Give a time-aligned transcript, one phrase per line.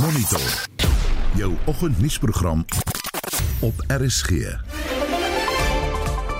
[0.00, 0.68] Monitor.
[1.36, 2.64] Jou oggendnuusprogram
[3.60, 4.30] op RSG.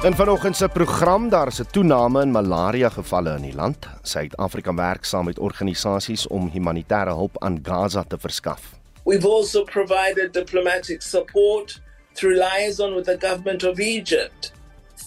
[0.02, 3.88] In vanoggend se program daar is 'n toename in malaria gevalle in die land.
[4.02, 8.60] Suid-Afrika werk saam met organisasies om humanitêre hulp aan Gaza te verskaf.
[9.04, 11.82] We've also provided diplomatic support
[12.12, 14.52] through liaison with the government of Egypt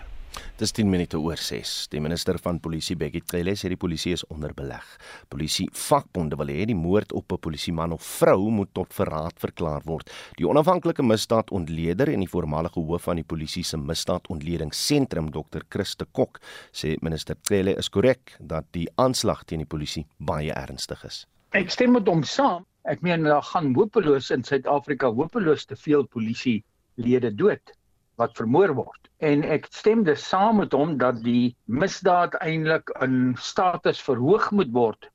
[0.57, 1.73] Dis 10 minute oor 6.
[1.93, 4.87] Die minister van Polisie, Bekkie Cele, sê die polisie is onder beleg.
[5.29, 9.85] Polisie vakbonde wil hê die moord op 'n polisieman of vrou moet tot verraad verklaar
[9.85, 10.09] word.
[10.37, 15.61] Die onafhanklike misdaadontleder en die voormalige hoof van die polisie se misdaadontledingssentrum, Dr.
[15.69, 16.39] Christe Kok,
[16.73, 21.27] sê minister Cele is korrek dat die aanslag teen die polisie baie ernstig is.
[21.51, 22.65] Ek stem met hom saam.
[22.87, 27.73] Ek meen daar gaan hopeloos in Suid-Afrika hopeloos te veel polisielede dood
[28.19, 29.09] wat vermoor word.
[29.19, 34.71] En ek stem dus saam met hom dat die misdaad eintlik in status verhoog moet
[34.75, 35.09] word.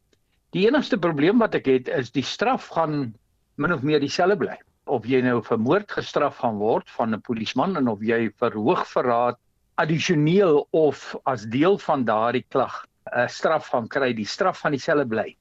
[0.52, 3.14] Die enigste probleem wat ek het is die straf gaan
[3.56, 4.58] min of meer dieselfde bly.
[4.86, 8.52] Of jy nou vir moord gestraf gaan word van 'n polisieman en of jy vir
[8.52, 9.41] hoogverraad
[9.81, 15.08] addisioneel of as deel van daardie klag 'n straf gaan kry, die straf van dieselfde
[15.08, 15.36] bly.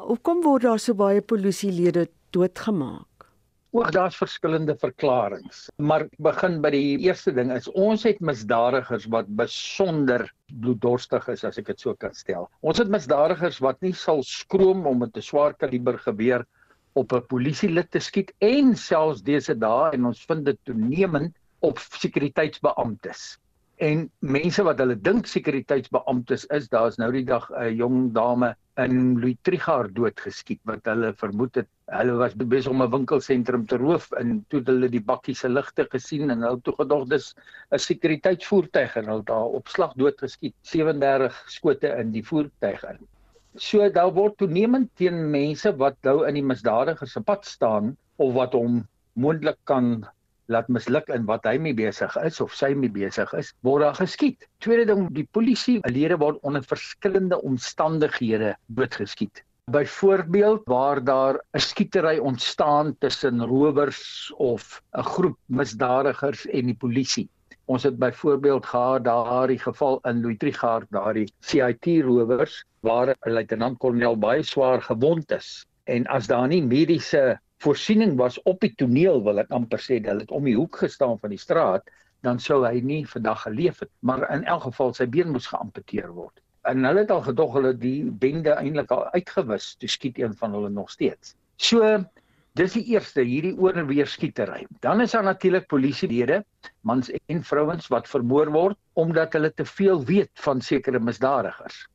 [0.00, 3.26] Hoekom word daar so baie polisielede doodgemaak?
[3.76, 9.28] Ook daar's verskillende verklaringe, maar begin by die eerste ding is ons het misdadigers wat
[9.36, 10.24] besonder
[10.62, 12.48] bloeddorstig is as ek dit so kan stel.
[12.64, 16.46] Ons het misdadigers wat nie sal skroom om met 'n swaar kaliber geweer
[16.96, 21.78] op 'n polisielid te skiet en selfs dese dae en ons vind dit toenemend op
[21.78, 23.36] sekuriteitsbeamptes
[23.80, 29.16] en mense wat hulle dink sekuriteitsbeamptes is, daar's nou die dag 'n jong dame in
[29.20, 34.10] Louis Trigard doodgeskiet wat hulle vermoed het hulle was besig om 'n winkelsentrum te roof
[34.20, 37.34] en toe hulle die bakkie se ligte gesien en hulle toe gedog dis
[37.72, 43.00] 'n sekuriteitsvoertuig en hulle daar op slag doodgeskiet 37 skote in die voertuig in.
[43.56, 48.34] So daar word toenemend teen mense wat nou in die misdadiger se pad staan of
[48.34, 50.06] wat hom moontlik kan
[50.50, 53.98] laat misluk in wat hy mee besig is of sy mee besig is, word daar
[54.00, 54.48] geskiet.
[54.64, 59.44] Tweede ding, die polisie lede word onder verskillende omstandighede doodgeskiet.
[59.70, 67.28] Byvoorbeeld waar daar 'n skietery ontstaan tussen rowers of 'n groep misdadigers en die polisie.
[67.70, 74.18] Ons het byvoorbeeld gehad daardie geval in Louis Trigard, daardie CIT rowers waar 'n luitenant-kolonel
[74.18, 75.66] baie swaar gewond is.
[75.84, 80.22] En as daar nie mediese voorsiening was op die toneel wil ek amper sê dat
[80.22, 81.88] dit om die hoek gestaan van die straat
[82.24, 83.90] dan sou hy nie vandag geleef het.
[84.04, 86.40] Maar in elk geval sy been moes geamputeer word.
[86.68, 90.56] En hulle het al gedog hulle die bende eintlik al uitgewis toe skiet een van
[90.56, 91.34] hulle nog steeds.
[91.56, 91.80] So
[92.58, 94.66] dis die eerste hierdie oorweer skietery.
[94.84, 96.42] Dan is daar natuurlik polisielede
[96.84, 101.86] mans en vrouens wat vermoor word omdat hulle te veel weet van sekere misdadigers.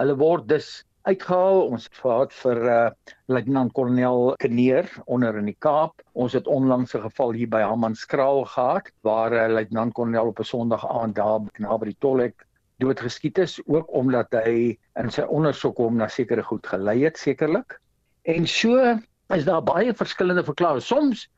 [0.00, 1.62] Hulle word dus uitgehaal.
[1.72, 2.90] Ons het gehad vir uh
[3.30, 6.02] Luitenant Kolonel Kneer onder in die Kaap.
[6.12, 10.38] Ons het onlangs 'n geval hier by Hammanskraal gehad waar 'n uh, Luitenant Kolonel op
[10.38, 12.46] 'n Sondag aand daar naby die Tollhek
[12.78, 17.80] doodgeskiet is ook omdat hy in sy ondersoek hom na sekere goed gelei het sekerlik.
[18.22, 18.98] En so
[19.28, 20.80] is daar baie verskillende verklaringe.
[20.80, 21.28] Soms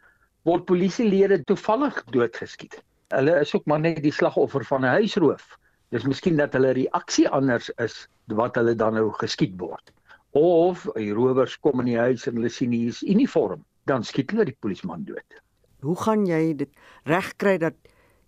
[0.42, 2.82] word polisielede toevallig doodgeskiet.
[3.08, 5.58] Hulle is ook maar net die slagoffer van 'n huisroof
[5.92, 9.92] Dis miskien dat hulle reaksie anders is wat hulle dan nou geskiet word.
[10.38, 13.60] Of die rowers kom in die huis en hulle sien hier is uniform,
[13.90, 15.42] dan skiet hulle die polisieman dood.
[15.84, 16.70] Hoe gaan jy dit
[17.10, 17.76] regkry dat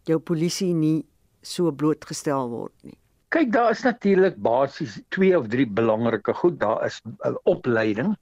[0.04, 1.06] jou polisie nie
[1.40, 2.98] so blootgestel word nie?
[3.32, 6.60] Kyk, daar is natuurlik basies twee of drie belangrike goed.
[6.60, 8.12] Daar is 'n opleiding.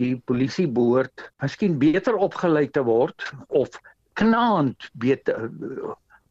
[0.00, 3.68] Die polisie behoort miskien beter opgelei te word of
[4.16, 5.50] knaand beter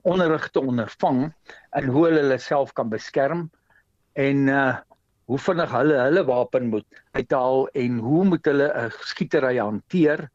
[0.06, 1.22] onderrig te ondervang
[1.80, 3.48] en hoe hulle hulle self kan beskerm
[4.28, 4.74] en uh
[5.26, 10.28] hoe vinnig hulle hulle wapen moet uithaal en hoe moet hulle 'n skietery hanteer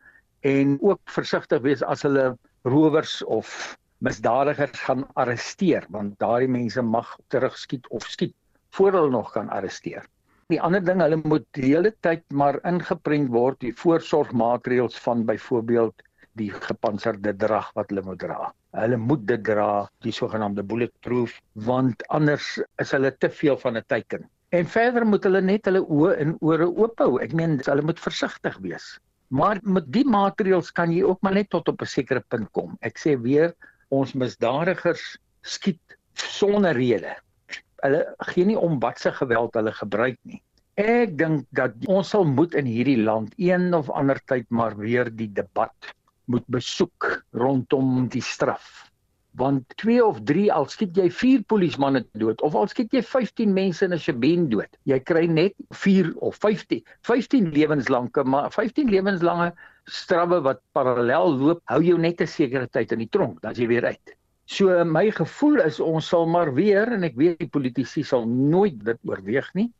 [0.52, 2.24] en ook versigtig wees as hulle
[2.66, 3.52] rowers of
[4.00, 8.34] misdadigers gaan arresteer want daardie mense mag terugskiet of skiet
[8.70, 10.06] voor hulle nog kan arresteer.
[10.50, 16.02] Die ander ding, hulle moet die hele tyd maar ingeprent word die voorsorgmaatreëls van byvoorbeeld
[16.38, 18.50] die gepantserde drag wat hulle moet dra.
[18.78, 21.32] Hulle moet dit dra, die sogenaamde bulletproof,
[21.66, 24.28] want anders is hulle te veel van 'n teiken.
[24.50, 27.18] En verder moet hulle net hulle oë en ore oop hou.
[27.22, 28.98] Ek meen hulle moet versigtig wees.
[29.30, 32.76] Maar met die maatreëls kan jy ook maar net tot op 'n sekere punt kom.
[32.80, 33.54] Ek sê weer,
[33.90, 37.14] ons misdadigers skiet sonder rede.
[37.82, 40.42] Hulle gee nie om wat se geweld hulle gebruik nie.
[40.74, 45.10] Ek dink dat ons sal moet in hierdie land een of ander tyd maar weer
[45.10, 45.94] die debat
[46.30, 48.86] moet besoek rondom die straf.
[49.38, 53.52] Want 2 of 3 al skiet jy 4 polismanne dood of al skiet jy 15
[53.54, 54.70] mense in 'n Shebeen dood.
[54.90, 59.52] Jy kry net 4 of 15, 15 lewenslange, maar 15 lewenslange
[59.86, 63.66] strawwe wat parallel loop, hou jou net 'n sekere tyd in die tronk, dan jy
[63.66, 64.16] weer uit.
[64.46, 68.84] So my gevoel is ons sal maar weer en ek weet die politici sal nooit
[68.84, 69.70] dit oorweeg nie,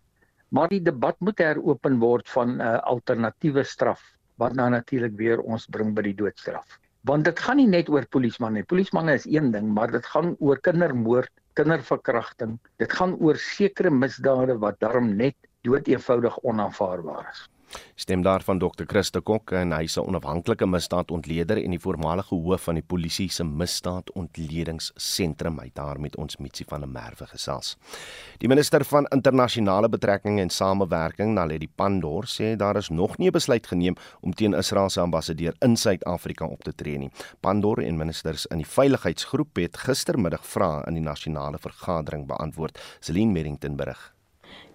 [0.51, 4.03] maar die debat moet heropen word van 'n uh, alternatiewe straf
[4.41, 6.79] wat nou natuurlik weer ons bring by die doodstraf.
[7.09, 8.65] Want dit gaan nie net oor polisman nie.
[8.69, 12.59] Polismanne is een ding, maar dit gaan oor kindermoord, kinderverkrachting.
[12.81, 17.47] Dit gaan oor sekere misdade wat daarom net doeteenvoudig onaanvaarbaar is.
[17.95, 18.85] Stem daarvan Dr.
[18.87, 23.31] Christo Kok en hy is 'n onafhanklike misdaadontleder en die voormalige hoof van die polisie
[23.31, 25.59] se misdaadontledingsentrum.
[25.59, 27.77] Hy het daar met ons Mitsi van der Merwe gesels.
[28.39, 33.33] Die minister van internasionale betrekkinge en samewerking, Naledi Pandor, sê daar is nog nie 'n
[33.33, 37.11] besluit geneem om teen Israel se ambassadeur in Suid-Afrika op te tree nie.
[37.41, 42.79] Pandor en ministers in die veiligheidsgroep het gistermiddag vrae in die nasionale vergadering beantwoord.
[43.01, 44.20] Celine Merrington berig.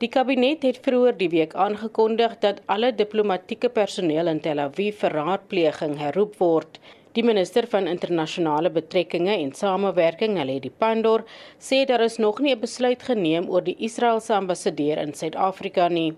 [0.04, 5.16] Die kabinet het vroeër die week aangekondig dat alle diplomatieke personeel in Tel Aviv vir
[5.20, 6.80] raadpleging herroep word.
[7.16, 11.24] Die minister van internasionale betrekkinge en samewerking, Naledi Pandor,
[11.60, 16.12] sê daar is nog nie 'n besluit geneem oor die Israeliese ambassadeur in Suid-Afrika nie.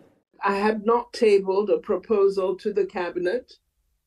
[0.44, 3.60] I have not tabled a proposal to the cabinet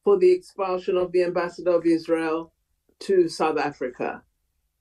[0.02, 2.52] for the expulsion of the ambassador of Israel
[2.98, 4.22] to South Africa.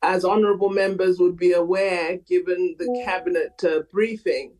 [0.01, 4.58] As honorable members would be aware, given the cabinet uh, briefing,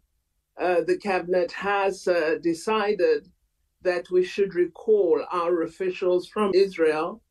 [0.59, 3.27] uh, the cabinet has uh, decided
[3.81, 7.21] that we should recall our officials from Israel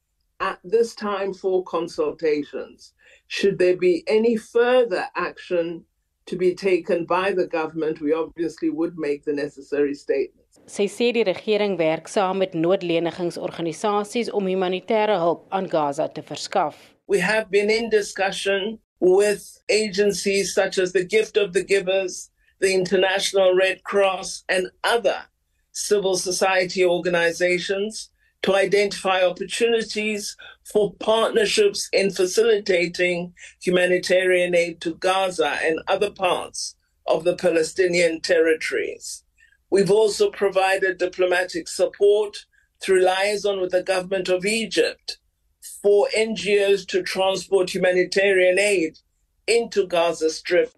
[0.41, 2.95] at this time for consultations.
[3.27, 5.85] Should there be any further action
[6.29, 10.61] to be taken by the government, we obviously would make the necessary statements.
[10.67, 16.77] Sy sê die regering werk saam met noodlenigingsorganisasies om humanitêre hulp aan Gaza te verskaf.
[17.07, 22.29] We have been in discussion with agencies such as the Gift of the Givers,
[22.60, 25.24] the International Red Cross, and other
[25.72, 28.10] civil society organizations
[28.43, 37.24] to identify opportunities for partnerships in facilitating humanitarian aid to Gaza and other parts of
[37.24, 39.24] the Palestinian territories.
[39.70, 42.46] We've also provided diplomatic support
[42.81, 45.19] through liaison with the government of Egypt
[45.82, 48.98] for NGOs to transport humanitarian aid
[49.46, 50.72] into Gaza Strip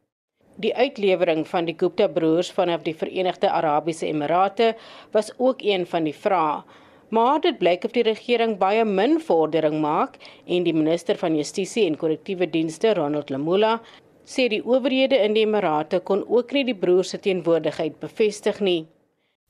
[0.60, 4.74] Die uitlewering van die Gupta broers vanaf die Verenigde Arabiese Emirate
[5.12, 6.60] was ook een van die vrae.
[7.08, 11.86] Maar dit blyk of die regering baie min vordering maak en die minister van Justisie
[11.86, 13.78] en Korrektiewe Dienste, Ronald Lamula,
[14.24, 18.84] sê die owerhede in die Emirate kon ook nie die broers se teenwoordigheid bevestig nie.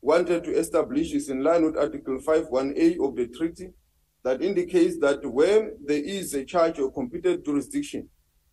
[0.01, 3.73] Wanted to establish is in line with Article 51A of the treaty
[4.23, 8.09] that indicates that when there is a charge of competent jurisdiction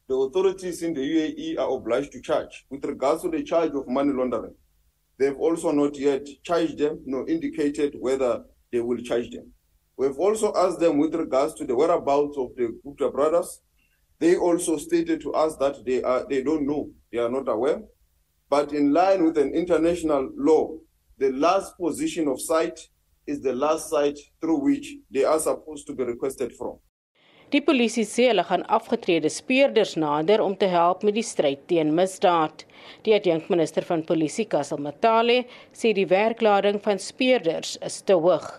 [0.08, 3.88] the authorities in the UAE are obliged to charge with regards to the charge of
[3.88, 4.56] money laundering.
[5.20, 9.52] They've also not yet charged them nor indicated whether they will charge them.
[9.98, 13.62] We've also asked them with regards to the whereabouts of the Gupta brothers.
[14.20, 17.82] They also stated to us that they are they don't know, they are not aware.
[18.50, 20.78] But in line with an international law,
[21.18, 22.80] the last position of site
[23.26, 26.78] is the last site through which they are supposed to be requested from.
[27.48, 31.94] Die polisie sê hulle gaan afgetrede speurders nader om te help met die stryd teen
[31.96, 32.66] misdaad.
[33.08, 38.50] Die adjunkminister van polisie, Kassel Matale, sê die werklading van speurders is te hoog.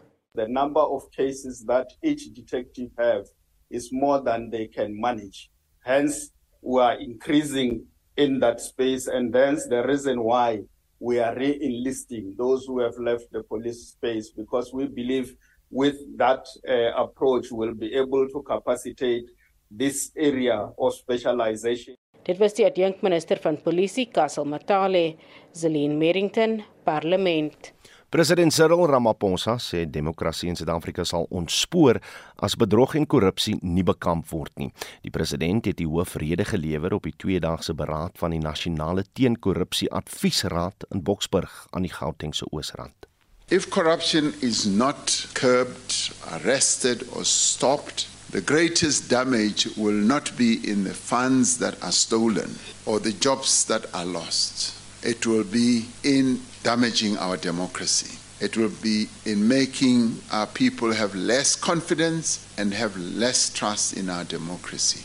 [0.40, 3.28] The number of cases that each detective have
[3.68, 5.50] is more than they can manage.
[5.84, 7.84] Hence, we are increasing
[8.16, 10.64] in that space and hence the reason why
[10.98, 15.36] we are re-enlisting those who have left the police space because we believe
[15.70, 19.24] with that uh, approach will be able to capacitate
[19.70, 21.96] this area of specialization.
[22.24, 25.16] Dit was die adjunkminister van polisie Kassel Matale,
[25.56, 27.72] Zelin Merrington, Parlement.
[28.08, 31.98] President Cyril Ramaphosa sê demokrasie in Suid-Afrika sal ontspoor
[32.40, 34.70] as bedrog en korrupsie nie bekamp word nie.
[35.04, 40.88] Die president het die hoofrede gelewer op die tweedaagse beraad van die Nasionale Teenkorrupsie Adviesraad
[40.88, 43.07] in Boksburg aan die Gautengse Oosrand.
[43.50, 50.84] If corruption is not curbed, arrested, or stopped, the greatest damage will not be in
[50.84, 54.74] the funds that are stolen or the jobs that are lost.
[55.02, 58.18] It will be in damaging our democracy.
[58.38, 64.10] It will be in making our people have less confidence and have less trust in
[64.10, 65.04] our democracy.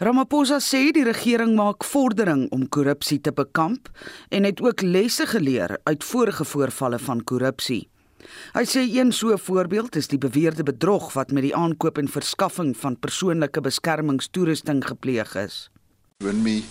[0.00, 3.90] Ramaphosa sê die regering maak vordering om korrupsie te bekamp
[4.32, 7.82] en het ook lesse geleer uit vorige voorvalle van korrupsie.
[8.54, 12.72] Hy sê een so voorbeeld is die beweerde bedrog wat met die aankoop en verskaffing
[12.80, 15.68] van persoonlike beskermingstoerusting gepleeg is.
[16.24, 16.62] When we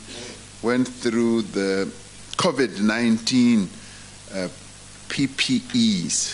[0.65, 1.85] went through the
[2.41, 3.69] COVID-19
[4.33, 4.49] uh,
[5.13, 6.33] PPEs,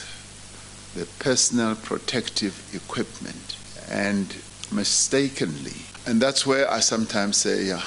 [0.96, 3.60] the personal protective equipment
[3.92, 4.40] and
[4.72, 7.82] mistakenly And that's where I sometimes say, yeah,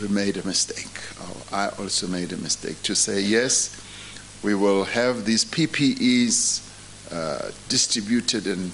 [0.00, 1.00] we made a mistake.
[1.20, 3.82] Or I also made a mistake to say, yes,
[4.42, 6.62] we will have these PPEs
[7.12, 8.72] uh, distributed and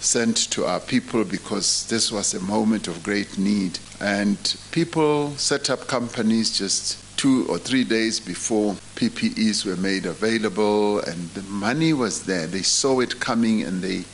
[0.00, 3.78] sent to our people because this was a moment of great need.
[4.00, 4.38] And
[4.70, 11.28] people set up companies just two or three days before PPEs were made available, and
[11.30, 12.46] the money was there.
[12.46, 14.04] They saw it coming and they,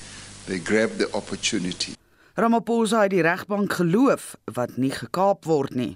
[0.49, 1.96] they grabbed the opportunity.
[2.37, 5.95] Ramaphosa het die regbank geloof wat nie gekaap word nie.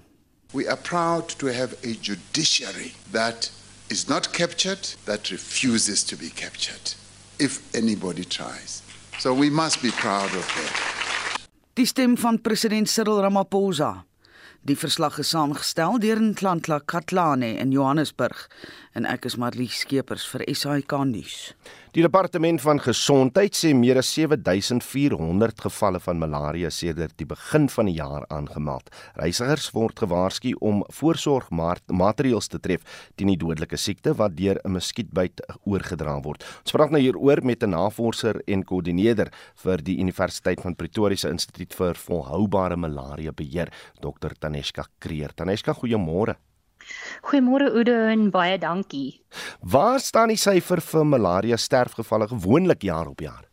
[0.57, 3.51] We are proud to have a judiciary that
[3.93, 6.95] is not captured, that refuses to be captured
[7.37, 8.81] if anybody tries.
[9.19, 11.45] So we must be proud of that.
[11.77, 14.05] Die stem van president Cyril Ramaphosa.
[14.65, 18.47] Die verslag is saamgestel deur Ntlantla Katlane in Johannesburg
[18.97, 21.37] en ek is Marlie Skeepers vir SAK nuus.
[21.95, 27.89] Die departement van gesondheid sê meer as 7400 gevalle van malaria sedert die begin van
[27.89, 28.87] die jaar aangemeld.
[29.19, 32.85] Reisigers word gewaarsku om voorsorgmaatreëls te tref
[33.19, 36.43] teen die dodelike siekte wat deur 'n muskietbyt oorgedra word.
[36.63, 41.29] Ons praat nou hieroor met 'n navorser en koördineerder vir die Universiteit van Pretoria se
[41.29, 43.69] Instituut vir Volhoubare Malaria Beheer,
[43.99, 45.31] Dr Taneshka Kreer.
[45.35, 46.35] Taneshka, goeiemôre.
[47.21, 49.21] Goeiemôre Oude en baie dankie.
[49.61, 53.45] Waar staan die syfer vir malaria sterfgevalle gewoonlik jaar op jaar?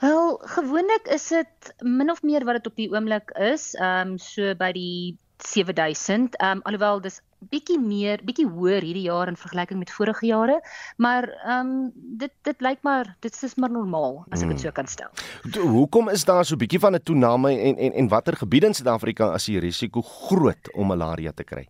[0.00, 4.18] Wel, gewoonlik is dit min of meer wat dit op die oomblik is, ehm um,
[4.18, 6.36] so by die 7000.
[6.36, 10.60] Ehm um, alhoewel dis bietjie meer, bietjie hoër hierdie jaar in vergelyking met vorige jare,
[10.96, 14.72] maar ehm um, dit dit lyk maar dit is maar normaal as ek dit so
[14.72, 15.10] kan stel.
[15.42, 15.70] Hmm.
[15.76, 19.34] Hoekom is daar so bietjie van 'n toename en en en watter gebiede in Suid-Afrika
[19.34, 21.68] is die risiko groot om malaria te kry?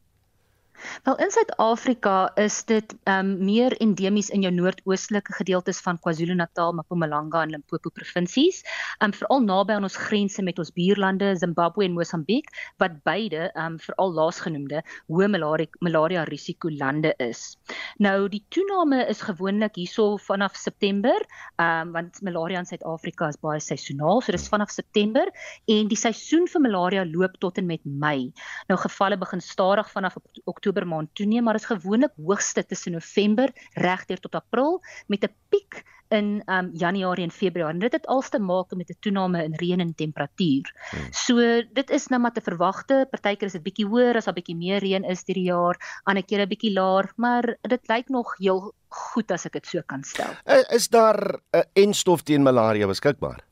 [1.04, 7.42] Wel in Suid-Afrika is dit um meer endemies in jou noordoostelike gedeeltes van KwaZulu-Natal, Mpumalanga
[7.47, 8.62] en Limpopo provinsies,
[9.04, 12.50] um veral naby aan ons grense met ons buurlande Zimbabwe en Mosambiek
[12.83, 17.56] wat beide um veral laasgenoemde hoë malaria malaria risiko lande is.
[18.02, 21.16] Nou die toename is gewoonlik hierso vanaf September,
[21.62, 25.33] um want malaria in Suid-Afrika is baie seisoonaal, so dis vanaf September
[25.73, 28.33] en die seisoen vir malaria loop tot en met Mei.
[28.68, 33.53] Nou gevalle begin stadig vanaf Oktober Oktober maand toeneem, maar is gewoonlik hoogste tussen November
[33.75, 37.75] regdeur tot April met 'n piek in um Januarie en Februarie.
[37.75, 40.75] En dit het als te maak met 'n toename in reën en temperatuur.
[40.91, 41.13] Hmm.
[41.13, 41.37] So
[41.73, 43.07] dit is nou maar te verwagte.
[43.11, 46.47] Partykeer is dit bietjie hoër as daar bietjie meer reën is hierdie jaar, ander kere
[46.47, 50.35] bietjie laer, maar dit lyk nog heel goed as ek dit so kan stel.
[50.71, 53.45] Is daar 'n enstof teen malaria beskikbaar?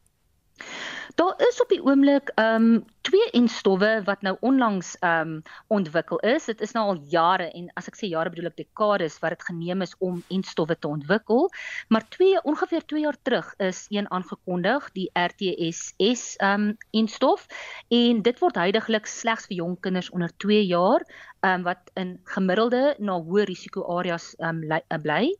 [1.15, 6.19] Daar is op die oomblik ehm um, twee enstowwe wat nou onlangs ehm um, ontwikkel
[6.19, 6.49] is.
[6.51, 9.45] Dit is nou al jare en as ek sê jare bedoel ek dekades wat dit
[9.51, 11.47] geneem is om enstowwe te ontwikkel.
[11.89, 17.47] Maar twee ongeveer 2 jaar terug is een aangekondig, die RTSS ehm um, enstof
[17.89, 22.19] en dit word heidaglik slegs vir jong kinders onder 2 jaar ehm um, wat in
[22.25, 25.31] gemiddelde na hoë risiko areas ehm um, bly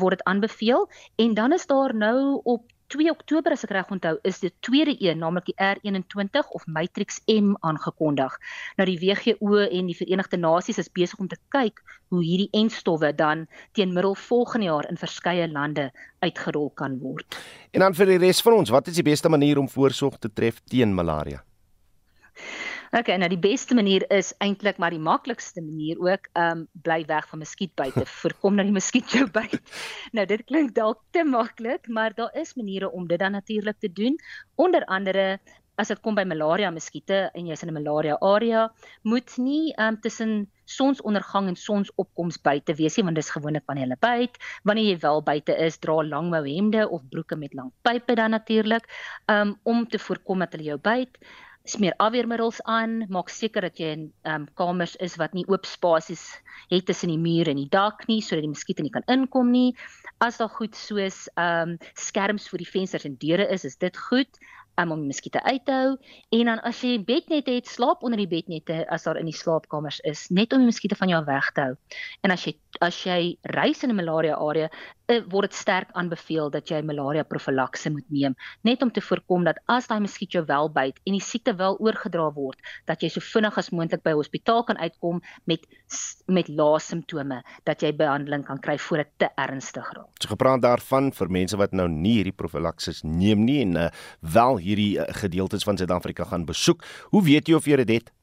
[0.00, 4.16] word dit aanbeveel en dan is daar nou op 2 Oktober as ek reg onthou,
[4.26, 8.34] is die tweede een, naamlik die R21 of Matrix M aangekondig.
[8.80, 11.78] Nou die WHO en die Verenigde Nasies is besig om te kyk
[12.10, 13.46] hoe hierdie enstowwe dan
[13.78, 15.90] teen middel volgende jaar in verskeie lande
[16.26, 17.38] uitgerol kan word.
[17.70, 20.32] En dan vir die res van ons, wat is die beste manier om voorsorg te
[20.34, 21.44] tref teen malaria?
[22.90, 27.04] Okay, nou die beste manier is eintlik maar die maklikste manier ook, ehm um, bly
[27.06, 28.02] weg van muskietbyte.
[28.02, 29.60] Voorkom dat die muskiet jou byt.
[30.16, 33.92] Nou dit klink dalk te maklik, maar daar is maniere om dit dan natuurlik te
[33.92, 34.16] doen.
[34.56, 35.38] Onder andere
[35.78, 39.94] as dit kom by malaria muskiete en jy's in 'n malaria area, moet nie ehm
[39.94, 44.34] um, tussen sonsondergang en sonsopkoms buite wees nie, want dis gewoonlik wanneer hulle byt.
[44.64, 48.90] Wanneer jy wel buite is, dra langmou hemde of broeke met lang pype dan natuurlik,
[49.26, 51.18] ehm um, om te voorkom dat hulle jou byt
[51.64, 56.22] smeer afweermiddels aan, maak seker dat jy in um, kamers is wat nie oop spasies
[56.70, 59.74] het tussen die muur en die dak nie sodat die muskiete nie kan inkom nie.
[60.20, 63.96] As daar goed soos ehm um, skerms vir die vensters en deure is, is dit
[64.08, 64.40] goed
[64.80, 65.92] um, om die muskiete uit te hou
[66.36, 70.00] en dan as jy bednette het, slaap onder die bednette as daar in die slaapkamers
[70.08, 71.74] is, net om die muskiete van jou weg te hou.
[72.24, 74.70] En as jy as jy reis in 'n malaria area,
[75.10, 78.36] uh, word dit sterk aanbeveel dat jy malaria profylakse moet neem,
[78.66, 81.78] net om te voorkom dat as daai muskiet jou wel byt en die siekte wel
[81.82, 82.58] oorgedra word,
[82.90, 85.66] dat jy so vinnig as moontlik by hospitaal kan uitkom met
[86.30, 90.08] met lae simptome, dat jy behandeling kan kry voor dit te ernstig raak.
[90.22, 93.88] So gepraat daarvan vir mense wat nou nie hierdie profylakse neem nie en uh,
[94.20, 96.84] wel hierdie uh, gedeeltes van Suid-Afrika gaan besoek.
[97.10, 98.14] Hoe weet jy of jy dit het?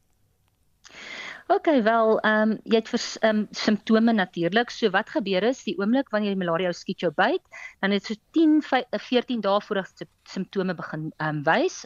[1.48, 4.70] OK, wel, ehm um, jy het ehm um, simptome natuurlik.
[4.70, 7.44] So wat gebeur is, die oomblik wanneer die malaria skiet jou byt,
[7.80, 8.58] dan het so 10
[9.00, 11.86] 14 dae voordat simptome begin ehm um, wys.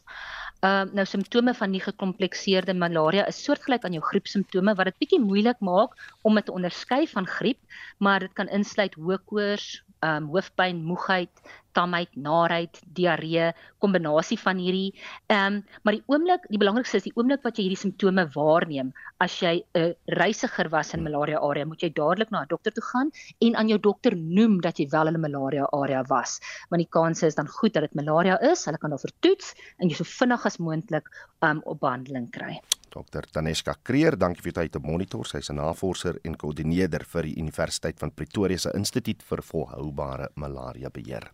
[0.65, 4.97] Ehm uh, nou simptome van die gekomplekseerde malaria is soortgelyk aan jou griepsimptome wat dit
[4.97, 7.61] bietjie moeilik maak om dit te onderskei van griep,
[7.99, 11.29] maar dit kan insluit hoë koors, um, hoofpyn, moegheid,
[11.77, 13.51] tamheid, naarheid, diarree,
[13.83, 14.91] kombinasie van hierdie.
[15.31, 18.91] Ehm um, maar die oomblik, die belangrikste is die oomblik wat jy hierdie simptome waarneem,
[19.23, 22.83] as jy 'n reisiger was in malaria area, moet jy dadelik na 'n dokter toe
[22.83, 26.81] gaan en aan jou dokter noem dat jy wel in 'n malaria area was, want
[26.81, 28.65] die kans is dan goed dat dit malaria is.
[28.65, 31.07] Hulle kan daarvoor toets en jy so vinnig as moontlik
[31.41, 32.59] um, op behandeling kry.
[32.91, 35.25] Dr Taneska Kreer, dankie vir tyd te monitor.
[35.25, 40.89] Sy's 'n navorser en koördineerder vir die Universiteit van Pretoria se Instituut vir Volhoubare Malaria
[40.89, 41.31] Beheer.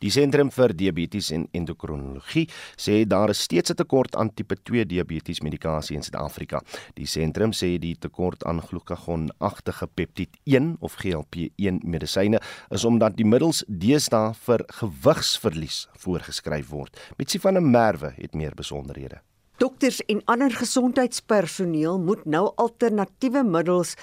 [0.00, 4.84] Die Sentrum vir Diabetes en Endokrinologie sê daar is steeds 'n tekort aan tipe 2
[4.84, 6.60] diabetes medikasie in Suid-Afrika.
[6.94, 13.26] Die sentrum sê die tekort aan glukagon-agtige peptid 1 of GLP-1 medisyne is omdat die
[13.26, 17.00] middels deesdae vir gewigsverlies voorgeskryf word.
[17.18, 19.20] Mitsi van der Merwe het meer besonderhede.
[19.56, 23.94] Dokters en ander gesondheidspersoneel moet nou alternatiewe middels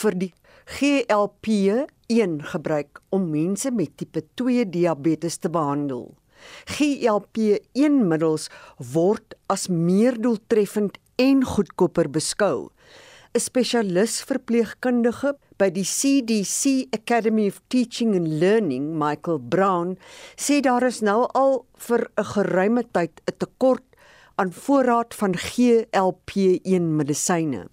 [0.00, 0.30] vir die
[0.72, 6.06] GLP-1 gebruik om mense met tipe 2 diabetes te behandel.
[6.72, 8.48] GLP-1 middels
[8.94, 12.72] word as meer doeltreffend en goedkoper beskou.
[13.32, 19.96] 'n Spesialis verpleegkundige by die CDC Academy of Teaching and Learning, Michael Brown,
[20.36, 23.84] sê daar is nou al vir 'n geruime tyd 'n tekort
[24.34, 27.68] aan voorraad van GLP-1 medisyne.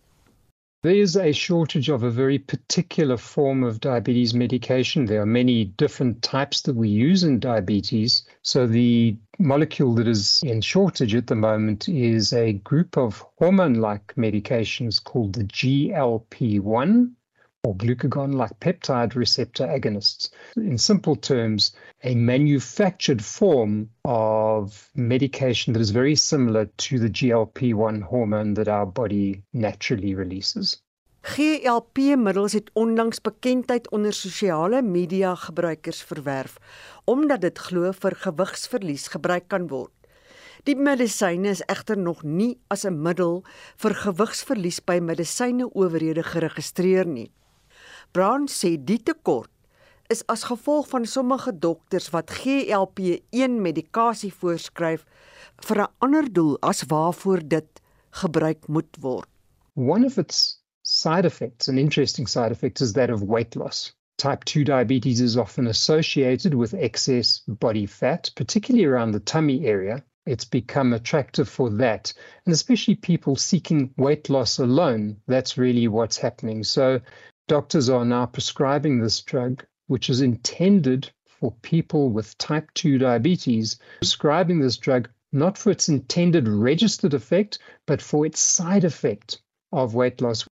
[0.82, 5.06] There is a shortage of a very particular form of diabetes medication.
[5.06, 8.24] There are many different types that we use in diabetes.
[8.44, 13.82] So, the molecule that is in shortage at the moment is a group of hormone
[13.82, 17.16] like medications called the GLP 1
[17.64, 20.30] or glucagon like peptide receptor agonists.
[20.56, 27.74] In simple terms, a manufactured form of medication that is very similar to the GLP
[27.74, 30.82] 1 hormone that our body naturally releases.
[31.22, 36.58] GLP-middels het onlangs bekendheid onder sosiale media gebruikers verwerf
[37.04, 39.92] omdat dit glo vir gewigsverlies gebruik kan word.
[40.64, 43.44] Die medisyne is egter nog nie as 'n middel
[43.84, 47.32] vir gewigsverlies by medisyne owerhede geregistreer nie.
[48.12, 49.52] Brown sê die tekort
[50.10, 55.04] is as gevolg van sommige dokters wat GLP-1 medikasie voorskryf
[55.68, 57.82] vir 'n ander doel as waarvoor dit
[58.22, 59.28] gebruik moet word.
[59.76, 63.94] One of its side effects, an interesting side effect is that of weight loss.
[64.18, 70.04] Type 2 diabetes is often associated with excess body fat, particularly around the tummy area.
[70.26, 72.14] It's become attractive for that.
[72.46, 76.64] And especially people seeking weight loss alone, that's really what's happening.
[76.64, 77.00] So
[77.50, 83.80] doctors are now prescribing this drug, which is intended for people with type 2 diabetes,
[84.00, 89.96] prescribing this drug not for its intended registered effect, but for its side effect of
[89.96, 90.46] weight loss.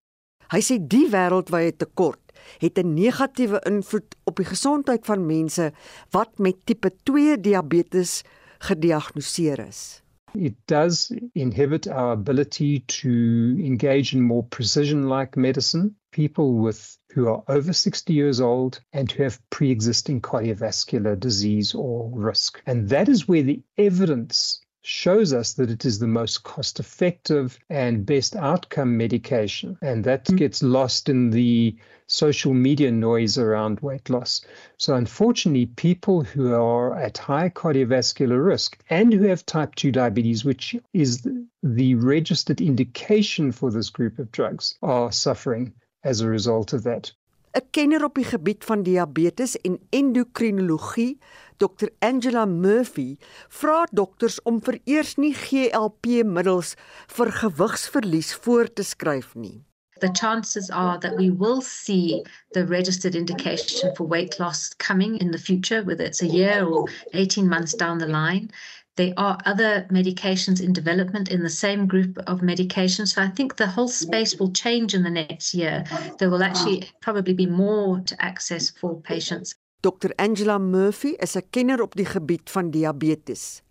[0.49, 2.33] Hy sê die wêreldwye tekort
[2.63, 5.73] het 'n negatiewe invloed op die gesondheid van mense
[6.11, 8.23] wat met tipe 2 diabetes
[8.59, 10.03] gediagnoseer is.
[10.35, 13.11] It does inhibit our ability to
[13.59, 15.97] engage in more precision like medicine.
[16.11, 22.11] People with who are over 60 years old and who have pre-existing cardiovascular disease or
[22.13, 22.63] risk.
[22.67, 27.59] And that is where the evidence shows us that it is the most cost effective
[27.69, 29.77] and best outcome medication.
[29.83, 30.37] And that mm.
[30.37, 34.41] gets lost in the social media noise around weight loss.
[34.79, 40.45] So, unfortunately, people who are at high cardiovascular risk and who have type 2 diabetes,
[40.45, 41.29] which is
[41.63, 47.15] the registered indication for this group of drugs, are suffering as a result of that.
[47.55, 51.19] 'n Kenner op die gebied van diabetes en endokrinologie
[51.57, 53.17] Dr Angela Murphy
[53.49, 56.75] vra dokters om vereers nie GLP-middels
[57.17, 59.65] vir gewigsverlies voor te skryf nie.
[59.99, 65.33] The chances are that we will see the registered indication for weight loss coming in
[65.33, 68.51] the future, whether it's a year or 18 months down the line.
[68.99, 73.15] There are other medications in development in the same group of medications.
[73.15, 75.85] So I think the whole space will change in the next year.
[76.19, 79.55] There will actually probably be more to access for patients.
[79.83, 83.63] Dr Angela Murphy is 'n kenner op die gebied van diabetes.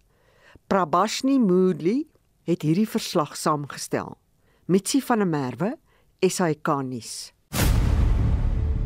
[0.67, 2.05] Prabashni Moodley
[2.43, 4.17] het hierdie verslag saamgestel.
[4.65, 5.77] Mitsi van der Merwe,
[6.19, 7.33] SAK nuus.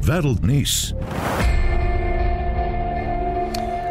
[0.02, 0.94] Wêreldnuus.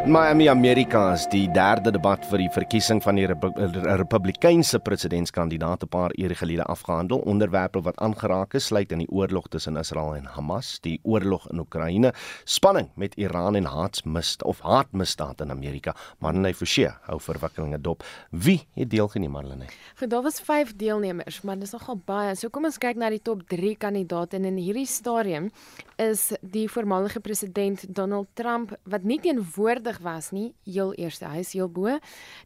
[0.01, 6.11] Miami Amerika is die derde debat vir die verkiesing van die Republikeinse presidentskandidaat 'n paar
[6.17, 7.19] ure gelede afgehandel.
[7.19, 11.59] Onderwerpe wat aangeraak is sluit in die oorlog tussen Israel en Hamas, die oorlog in
[11.59, 12.13] Oekraïne,
[12.45, 15.95] spanning met Iran en haatsmisdaad of haatmisdaad in Amerika.
[16.19, 18.03] Marlene Forsie hou verwikkelinge dop.
[18.31, 19.65] Wie het deelgeneem, Marlene?
[19.99, 22.35] Goed, daar was 5 deelnemers, maar dis nogal baie.
[22.35, 25.51] So kom ons kyk na die top 3 kandidaate en in hierdie stadium
[25.97, 31.53] is die voormalige president Donald Trump wat nie teenwoordig was nie, heel eerste, hy is
[31.53, 31.97] heel bo.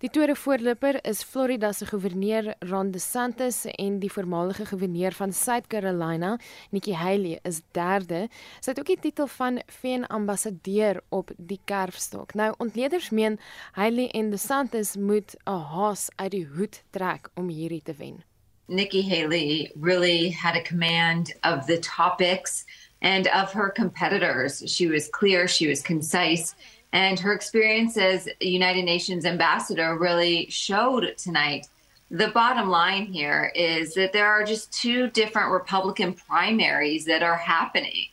[0.01, 5.67] Die tweede voorloper is Florida se goewerneur Ron DeSantis en die voormalige goewerneur van South
[5.67, 6.39] Carolina,
[6.71, 8.27] Nikki Haley, is derde.
[8.59, 12.33] Sy het ook die titel van VN-ambassadeur op die kerfstok.
[12.33, 13.39] Nou, ontleeders meen
[13.77, 18.23] Haley en DeSantis moet 'n haas uit die hoed trek om hierdie te wen.
[18.67, 22.65] Nikki Haley really had a command of the topics
[23.01, 24.63] and of her competitors.
[24.65, 26.55] She was clear, she was concise,
[26.95, 31.67] and her experience as United Nations ambassador really showed tonight.
[32.09, 37.35] The bottom line here is that there are just two different Republican primaries that are
[37.35, 38.05] happening.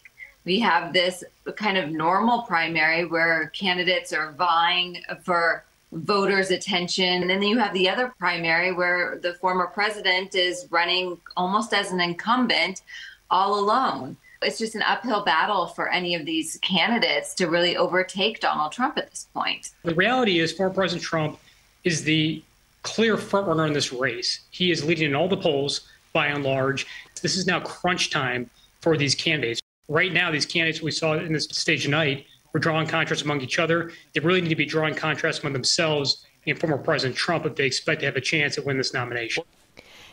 [0.45, 1.23] We have this
[1.55, 7.23] kind of normal primary where candidates are vying for voters' attention.
[7.23, 11.93] And then you have the other primary where the former president is running almost as
[11.93, 12.83] an incumbent
[13.31, 18.41] all alone it's just an uphill battle for any of these candidates to really overtake
[18.41, 19.71] Donald Trump at this point.
[19.85, 21.39] The reality is, former President Trump
[21.85, 22.43] is the
[22.83, 24.41] clear frontrunner in this race.
[24.51, 26.87] He is leading in all the polls by and large.
[27.23, 28.51] This is now crunch time
[28.81, 29.61] for these candidates.
[29.89, 33.59] Right now, these candidates we saw in this stage tonight were drawing contrasts among each
[33.59, 33.93] other.
[34.13, 37.67] They really need to be drawing contrasts among themselves and former President Trump if they
[37.67, 39.45] expect to have a chance to win this nomination.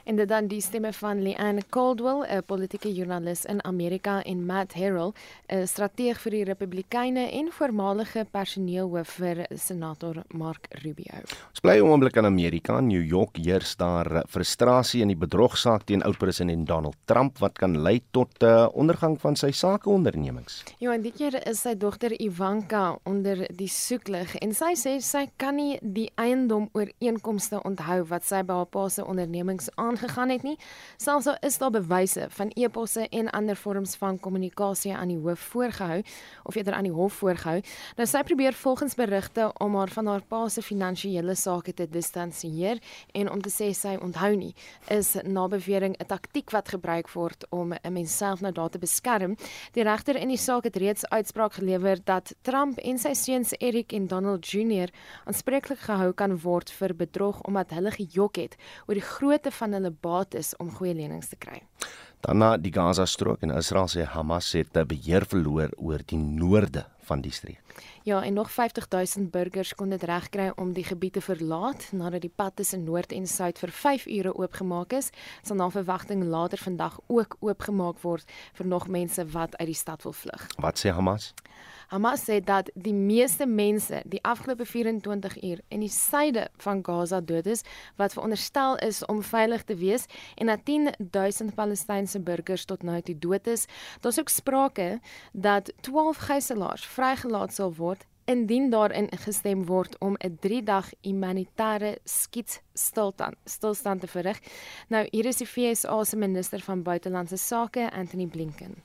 [0.10, 4.74] En dit dan die stemme van Leanne Caldwell, 'n politieke joernalis in Amerika en Matt
[4.74, 5.14] Harrell,
[5.48, 11.14] 'n strateeg vir die Republikeine en voormalige personeelhoof vir senator Mark Rubio.
[11.50, 12.80] Ons bly 'n oomblik in Amerika.
[12.80, 18.02] New York heers daar frustrasie in die bedrogsaak teen oud-president Donald Trump wat kan lei
[18.12, 20.64] tot 'n uh, ondergang van sy sakeondernemings.
[20.80, 25.30] Ja, en dit keer is sy dogter Ivanka onder die soeklig en sy sê sy
[25.38, 30.30] kan nie die eiendom ooreenkomste onthou wat sy by haar pa se ondernemings aan aangegaan
[30.30, 30.58] het nie.
[30.98, 35.40] Selfs al is daar bewyse van e-posse en ander vorms van kommunikasie aan die hoof
[35.40, 36.04] voorgehou
[36.44, 37.62] of eerder aan die hof voorgehou.
[37.98, 42.80] Nou sy probeer volgens berigte om haar van haar pa se finansiële sake te distansieer
[43.14, 44.54] en om te sê sy onthou nie
[44.88, 48.80] is na bewering 'n taktik wat gebruik word om 'n mens self nou daar te
[48.80, 49.36] beskerm.
[49.74, 53.92] Die regter in die saak het reeds uitspraak gelewer dat Trump en sy seuns Eric
[53.92, 54.90] en Donald Jr.
[55.26, 58.56] aanspreeklik gehou kan word vir bedrog omdat hulle gejok het
[58.88, 61.64] oor die grootte van hulle baat is om goeie lenings te kry.
[62.20, 67.24] Dan na die Gaza-strook en Israel sê Hamas het beheer verloor oor die noorde van
[67.24, 67.62] die streek.
[68.04, 72.34] Ja, en nog 50000 burgers kon dit regkry om die gebied te verlaat nadat die
[72.36, 75.10] pad tussen noord en suid vir 5 ure oopgemaak is.
[75.42, 80.04] Sal na verwagting later vandag ook oopgemaak word vir nog mense wat uit die stad
[80.04, 80.48] wil vlug.
[80.58, 81.34] Wat sê Hamas?
[81.90, 87.18] Hamas sê dat die meeste mense die afgelope 24 uur in die suide van Gaza
[87.22, 87.64] dood is
[87.98, 90.06] wat veronderstel is om veilig te wees
[90.38, 93.66] en dat 10000 Palestynse burgers tot nou toe dood is.
[94.02, 95.00] Daar's ook sprake
[95.34, 103.36] dat 12 gijslaers vrygelaat sal word indien daarin gestem word om 'n 3-dag humanitêre skietstilstand
[103.46, 104.40] stilstand te verrig.
[104.88, 108.76] Nou hier is die FSA se minister van buitelandse sake, Anthony Blinken.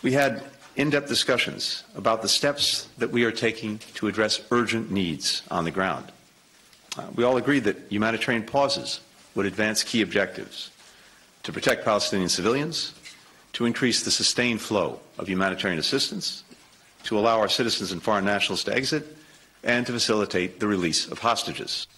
[0.00, 0.42] We had
[0.78, 5.70] in-depth discussions about the steps that we are taking to address urgent needs on the
[5.72, 6.10] ground.
[6.96, 9.00] Uh, we all agreed that humanitarian pauses
[9.34, 10.70] would advance key objectives
[11.42, 12.94] to protect Palestinian civilians,
[13.52, 16.44] to increase the sustained flow of humanitarian assistance,
[17.02, 19.16] to allow our citizens and foreign nationals to exit,
[19.64, 21.88] and to facilitate the release of hostages.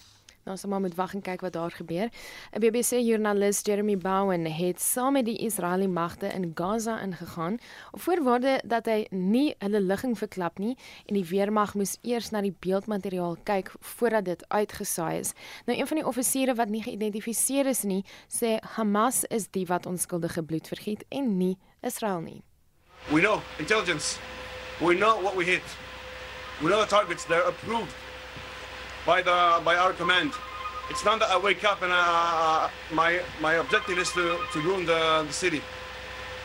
[0.51, 2.09] Nou ons moet wag en kyk wat daar gebeur.
[2.53, 7.59] 'n BBC-joernalis Jeremy Bowen het saam met die Israeliese magte in Gaza ingegaan
[7.91, 12.41] op voorwaarde dat hy nie hulle ligging verklap nie en die weermag moes eers na
[12.41, 15.33] die beeldmateriaal kyk voordat dit uitgesaai is.
[15.67, 19.87] Nou een van die offisiere wat nie geïdentifiseer is nie, sê Hamas is die wat
[19.87, 22.43] onskuldige bloed vergiet en nie Israel nie.
[23.11, 24.19] We know intelligence
[24.81, 25.63] We know what we hit.
[26.63, 27.25] We know the targets.
[27.25, 27.95] They're approved
[29.07, 30.33] by the by our command.
[30.91, 34.87] It's not that I wake up and uh, my my objective is to, to ruin
[34.87, 35.63] the, the city.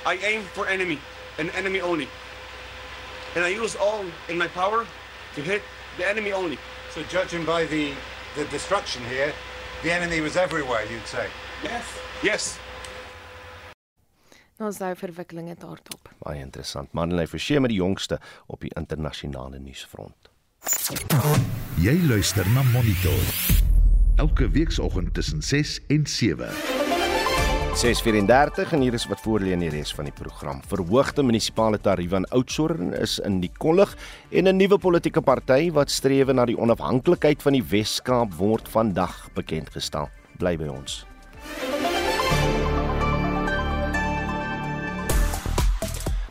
[0.06, 1.00] I aim for enemy,
[1.39, 2.08] an enemy only.
[3.36, 4.86] And I use all in my power
[5.36, 5.62] to hit
[5.98, 6.58] the enemy only.
[6.91, 7.94] So judging by the,
[8.36, 9.34] the destruction here,
[9.84, 11.28] the enemy was everywhere, you'd say?
[11.63, 11.86] Yes.
[12.24, 12.60] Yes.
[14.56, 16.13] Ons nou verwikkelinge daarop.
[16.22, 16.94] Baie interessant.
[16.96, 20.30] Manley Forsie met die jongste op die internasionale nuusfront.
[21.78, 23.25] Jy luister na Monitor.
[24.15, 26.49] Elke weekoggend tussen 6 en 7.
[27.75, 30.62] 6:34 en hier is wat voorlê in die res van die program.
[30.67, 33.97] Verhoogde munisipale tariewe aan Oudtshoorn is in die kollig
[34.32, 39.30] en 'n nuwe politieke party wat streef na die onafhanklikheid van die Wes-Kaap word vandag
[39.34, 40.10] bekend gestel.
[40.38, 41.06] Bly by ons.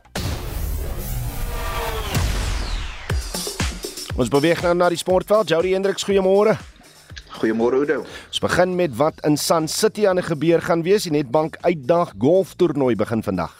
[4.15, 5.50] Ons beweeg nou na die sportveld.
[5.50, 6.56] Jody Hendriks, goeiemôre.
[7.36, 8.06] Goeiemôre Oudo.
[8.30, 11.04] Ons begin met wat in Sun City aan die gebeur gaan wees.
[11.04, 13.52] Die Netbank uitdag golftoernooi begin vandag.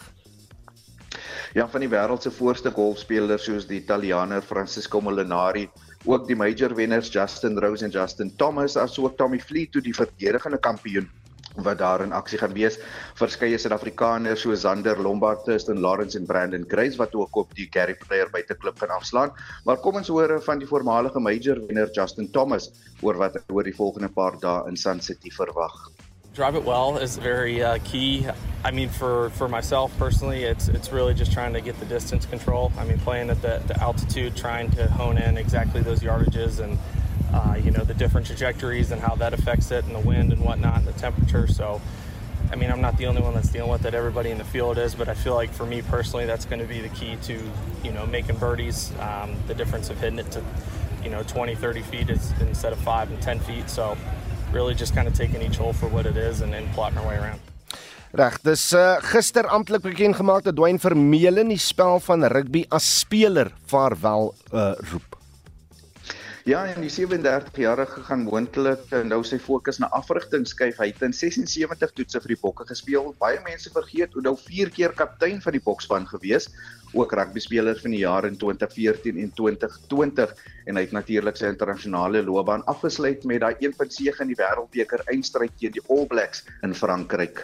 [1.56, 5.66] Ja, van die wêreld se voorste golfspelers soos die Italianer Francesco Molinari,
[6.06, 11.08] ook die major wenners Justin Rose en Justin Thomas, asook Tommy Fleetwood, die verdedigende kampioen
[11.64, 12.78] wat daar in aksie gaan wees.
[13.16, 17.96] Verskeie Suid-Afrikaners soos Zander Lombard, Tristan Lawrence en Brandon Grace wat ook op die Gary
[18.06, 19.32] Player by te klip gaan afslaan.
[19.64, 23.64] Maar kom ons hoor van die voormalige major wenner Justin Thomas oor wat hy oor
[23.64, 25.86] die volgende paar dae in Sun City verwag.
[26.36, 28.26] Drive it well is very uh, key.
[28.62, 32.26] I mean, for, for myself personally, it's it's really just trying to get the distance
[32.26, 32.70] control.
[32.76, 36.78] I mean, playing at the, the altitude, trying to hone in exactly those yardages and
[37.32, 40.42] uh, you know the different trajectories and how that affects it, and the wind and
[40.44, 41.46] whatnot, and the temperature.
[41.46, 41.80] So,
[42.52, 43.94] I mean, I'm not the only one that's dealing with it.
[43.94, 46.68] Everybody in the field is, but I feel like for me personally, that's going to
[46.68, 47.40] be the key to
[47.82, 48.92] you know making birdies.
[49.00, 50.44] Um, the difference of hitting it to
[51.02, 53.70] you know 20, 30 feet is instead of five and 10 feet.
[53.70, 53.96] So
[54.52, 57.08] really just kind of taking each hole for what it is and then plotting our
[57.08, 57.40] way around.
[58.16, 62.86] Reg, dis uh, gister amptelik bekend gemaak dat Dwayne Vermeulen die spel van rugby as
[63.00, 65.15] speler vaarwel uh, roep.
[66.46, 70.76] Ja, en die 37-jarige gaan moontlik nou sy fokus na afrigting skuif.
[70.78, 73.08] Hy het in 76 toetse vir die Bokke gespeel.
[73.18, 76.46] Baie mense vergeet hoe nou 4 keer kaptein van die Bokspan gewees,
[76.94, 80.36] ook rugby speler van die jaar in 2014 en 2020
[80.70, 85.56] en hy het natuurlik sy internasionale loopbaan afgesluit met daai 1.7 in die Wêreldbeker eindstryd
[85.58, 87.42] teen die All Blacks in Frankryk.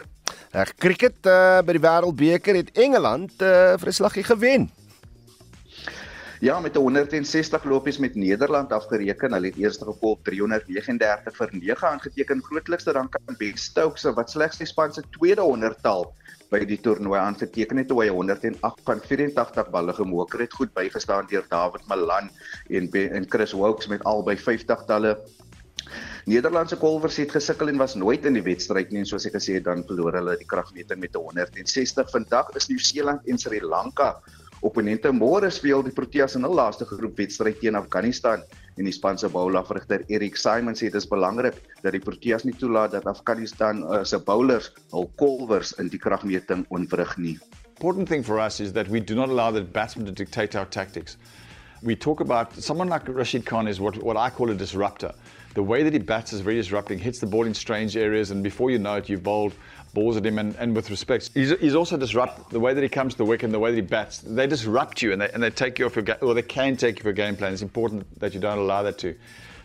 [0.55, 4.71] Reg, cricket uh, by die Wêreldbeker het Engeland uh, vir 'n slaggie gewen.
[6.43, 9.33] Ja, met 160 lopies met Nederland afgereken.
[9.33, 12.43] Hulle het eers gepol 339 vir 9 aangeteken.
[12.43, 16.09] Grootlikste rank aan Ben Stokes wat slegs die span se tweede 100-tal
[16.51, 20.59] by die toernooi aangeteken het toe hy 108 van 84 balle gemoker het.
[20.59, 22.35] Goed bygestaan deur David Malan
[22.75, 25.15] en en Chris Wokes met albei 50 talle.
[26.27, 29.61] Nederlandse kolwers het gesukkel en was nooit in die wedstryd nie en soos ek gesê
[29.63, 32.11] het dan verloor hulle die kragmeting met 160.
[32.11, 34.17] Vandag is Nieu-Seeland en Sri Lanka
[34.63, 38.45] Opponente môre speel die Proteas in hul laaste groepwedstryd teen Afghanistan
[38.79, 42.55] en die span se bowlervrigter Erik Simons sê dit is belangrik dat die Proteas nie
[42.55, 47.35] toelaat dat Afghanistan uh, se bowlers hul kolwers in die kragmeting onwrig nie.
[47.75, 50.67] Important thing for us is that we do not allow the batsmen to dictate our
[50.67, 51.19] tactics.
[51.83, 55.13] We talk about someone like Rashid Khan is what what I call a disruptor.
[55.55, 58.45] The way that he bats is very disrupting, hits the ball in strange areas and
[58.45, 59.55] before you know it you've bowled
[59.95, 61.31] balls at him and, and with respect.
[61.35, 63.71] He's, he's also disrupt the way that he comes to the wicket and the way
[63.71, 64.19] that he bats.
[64.19, 66.77] They disrupt you and they, and they take you off your game, or they can
[66.77, 67.53] take you game plan.
[67.53, 69.15] It's important that you don't allow that to.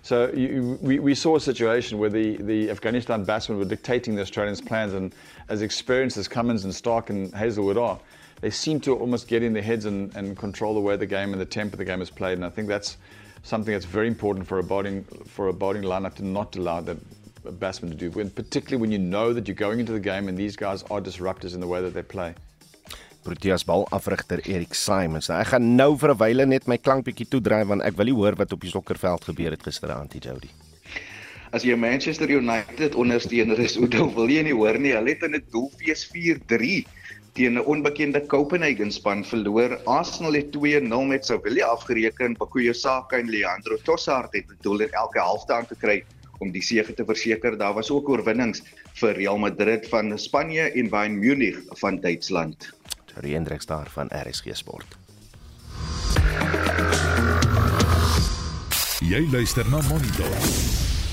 [0.01, 4.21] So you, we, we saw a situation where the, the Afghanistan batsmen were dictating the
[4.21, 5.13] Australians' plans, and
[5.49, 7.99] as experienced as Cummins and Stark and Hazelwood are,
[8.39, 11.33] they seem to almost get in their heads and, and control the way the game
[11.33, 12.37] and the tempo the game is played.
[12.37, 12.97] And I think that's
[13.43, 16.97] something that's very important for a bowling for a bowling lineup to not allow that
[17.51, 20.37] batsman to do, when, particularly when you know that you're going into the game and
[20.37, 22.33] these guys are disruptors in the way that they play.
[23.23, 25.27] Proteas bal afrigter Erik Simons.
[25.27, 28.05] Nou, ek gaan nou vir 'n wyle net my klank bietjie toedryf want ek wil
[28.05, 30.49] nie hoor wat op die sokkerveld gebeur het gisteraand, Jody.
[31.51, 34.93] As jy Manchester United ondersteuner is, hoe wil jy nie hoor nie.
[34.95, 36.85] Hulle het in 'n doelfees 4-3
[37.33, 39.77] teen 'n onbekende Copenhagen span verloor.
[39.85, 42.33] Arsenal het 2-0 met Sevilla afgereken.
[42.33, 46.03] Bukayo Saka en Leandro Trossard het bedoel in elke helfte aan te kry
[46.37, 47.57] om die sege te verseker.
[47.57, 48.63] Daar was ook oorwinnings
[48.99, 52.69] vir Real Madrid van Spanje en Bayern Munich van Duitsland.
[53.13, 54.97] Terry Hendriks daar van RSG Sport.
[58.99, 60.33] Jy luister na Monitor.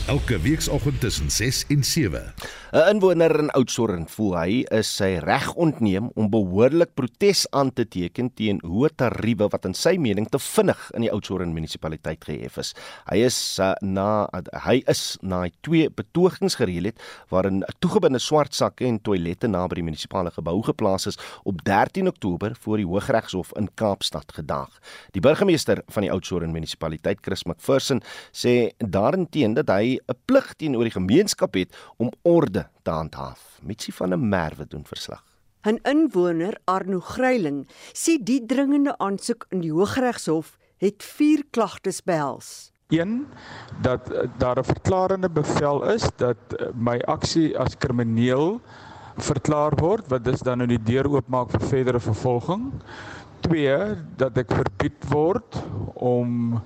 [0.07, 2.35] Elke weekoggend tussen 6 en 7.
[2.75, 7.85] 'n Inwoner in Oudtshoorn voel hy is sy reg ontneem om behoorlik protes aan te
[7.87, 12.59] teken teen hoë tariewe wat in sy mening te vinnig in die Oudtshoorn munisipaliteit gehef
[12.59, 12.73] is.
[13.07, 14.27] Hy is uh, na
[14.65, 16.99] hy is na twee betogings gereël het
[17.31, 22.59] waarin toegebinde swart sakke en toilette naby die munisipale gebou geplaas is op 13 Oktober
[22.67, 24.75] voor die Hooggeregshof in Kaapstad gedag.
[25.15, 28.03] Die burgemeester van die Oudtshoorn munisipaliteit, Chris McPherson,
[28.35, 31.71] sê daarenteen dat hy 'n plig teenoor die gemeenskap het
[32.03, 33.59] om orde te handhaaf.
[33.63, 35.25] Mitsi van der Merwe doen verslag.
[35.65, 42.71] 'n Inwoner, Arno Gryiling, sê die dringende aansoek in die Hooggeregshof het 4 klagtes behels.
[42.93, 43.27] 1
[43.81, 48.61] dat uh, daar 'n verklarende bevel is dat uh, my aksie as krimineel
[49.17, 52.73] verklaar word wat dis dan nou die deur oopmaak vir verdere vervolging.
[53.41, 55.57] 2 dat ek verbied word
[55.95, 56.61] om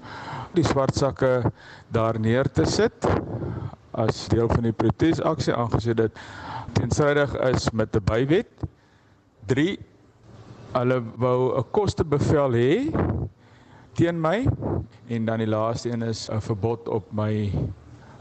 [0.54, 1.52] die swart sakke
[1.90, 3.06] daar neer te sit
[3.98, 6.20] as deel van die protesaksie aangesien dit
[6.78, 8.50] teenstrydig is met 'n bywet.
[9.46, 9.78] 3
[10.72, 12.72] hulle wou 'n kostebevel hê
[13.98, 14.46] teen my
[15.08, 17.50] en dan die laaste een is 'n verbod op my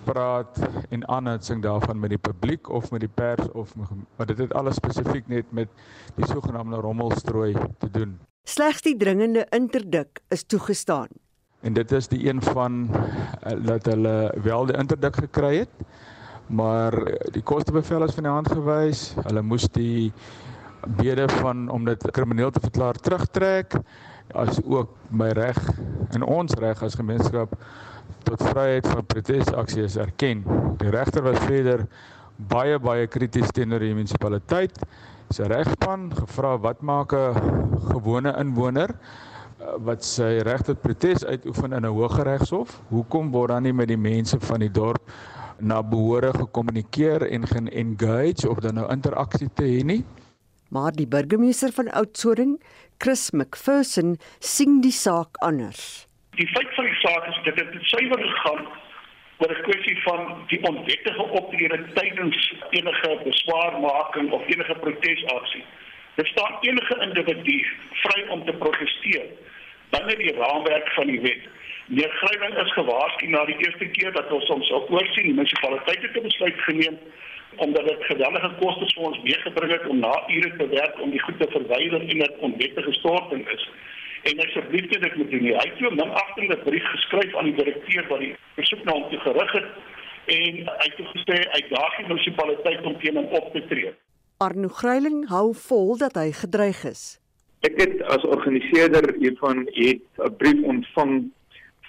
[0.04, 0.58] praat
[0.90, 3.76] en aanhitsing daarvan met die publiek of met die pers of
[4.16, 5.68] maar dit het alles spesifiek net met
[6.16, 8.20] die sogenaamde rommelstrooi te doen.
[8.44, 11.27] Slegs die dringende interdik is toegestaan
[11.62, 15.88] en dit is die een van uh, dat hulle wel die interdik gekry het
[16.48, 16.96] maar
[17.32, 19.14] die kostebevel is van die hand gewys.
[19.28, 20.12] Hulle moes die
[21.00, 23.76] bede van om dit krimineel te verklaar terugtrek
[24.36, 25.58] as ook my reg
[26.16, 27.54] en ons reg as gemeenskap
[28.28, 30.44] tot vryheid van protesaksie is erken.
[30.80, 31.86] Die regter was verder
[32.36, 34.76] baie baie krities teenoor die munisipaliteit.
[35.34, 37.34] Se regspan gevra wat maak 'n
[37.92, 38.96] gewone inwoner
[39.58, 42.82] wat sy reg tot protes uitoefen in 'n hoër regshof.
[42.90, 45.02] Hoekom word dan nie met die mense van die dorp
[45.60, 50.04] na behore gekommunikeer en ge-engage of dan nou interaksie te hê nie?
[50.70, 52.60] Maar die burgemeester van Oudtshoorn,
[52.98, 56.08] Chris McPherson, sien die saak anders.
[56.36, 58.68] Die feit van die saak is dat dit suiwer gegaan
[59.38, 65.64] oor 'n kwessie van die onwettige optrede tydens enige beswaarmaking of enige protesaksie.
[66.16, 67.66] Dit staan enige individu
[68.04, 69.26] vry om te proteseer
[69.94, 71.44] binne die raamwerk van die wet.
[71.88, 76.02] Meneer Gryling is gewaarsku na die eerste keer dat ons ons sou oorsien die munisipaliteit
[76.02, 76.98] het 'n besluit geneem
[77.56, 81.22] omdat dit geweldige kostes vir ons meegebring het om na ure te werk om die
[81.22, 83.70] goed te verwyder en dit onwettige storting is.
[84.24, 85.46] En asseblief dit moet doen.
[85.46, 89.20] Hy het 'n minagtende brief geskryf aan die direkteur wat die versoek na hom toe
[89.20, 89.68] gerig het
[90.26, 93.94] en hy het gesê hy daag die munisipaliteit om teen hom op te tree.
[94.38, 97.20] Arno Greiling hou vol dat hy gedreig is.
[97.66, 101.32] Ek het as organiseerder hiervan het 'n brief ontvang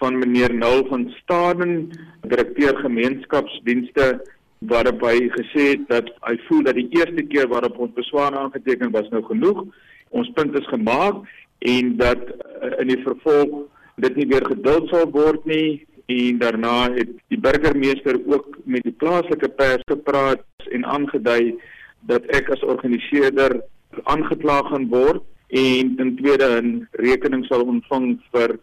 [0.01, 1.91] van meneer Nul van Staden,
[2.23, 4.25] direkteur gemeenskapsdienste
[4.59, 8.91] waarop hy gesê het dat hy voel dat die eerste keer waarop ons beswaar aangeteken
[8.91, 9.65] was nou genoeg.
[10.09, 11.17] Ons punt is gemaak
[11.59, 16.93] en dat uh, in die vervolg dit nie weer geduld sal word nie en daarna
[16.95, 21.59] het die burgemeester ook met die plaaslike pers gepraat en aangedui
[22.01, 23.61] dat ek as organiseerder
[24.05, 28.59] aangekla gaan word en in tweede in rekening sal ontvang vir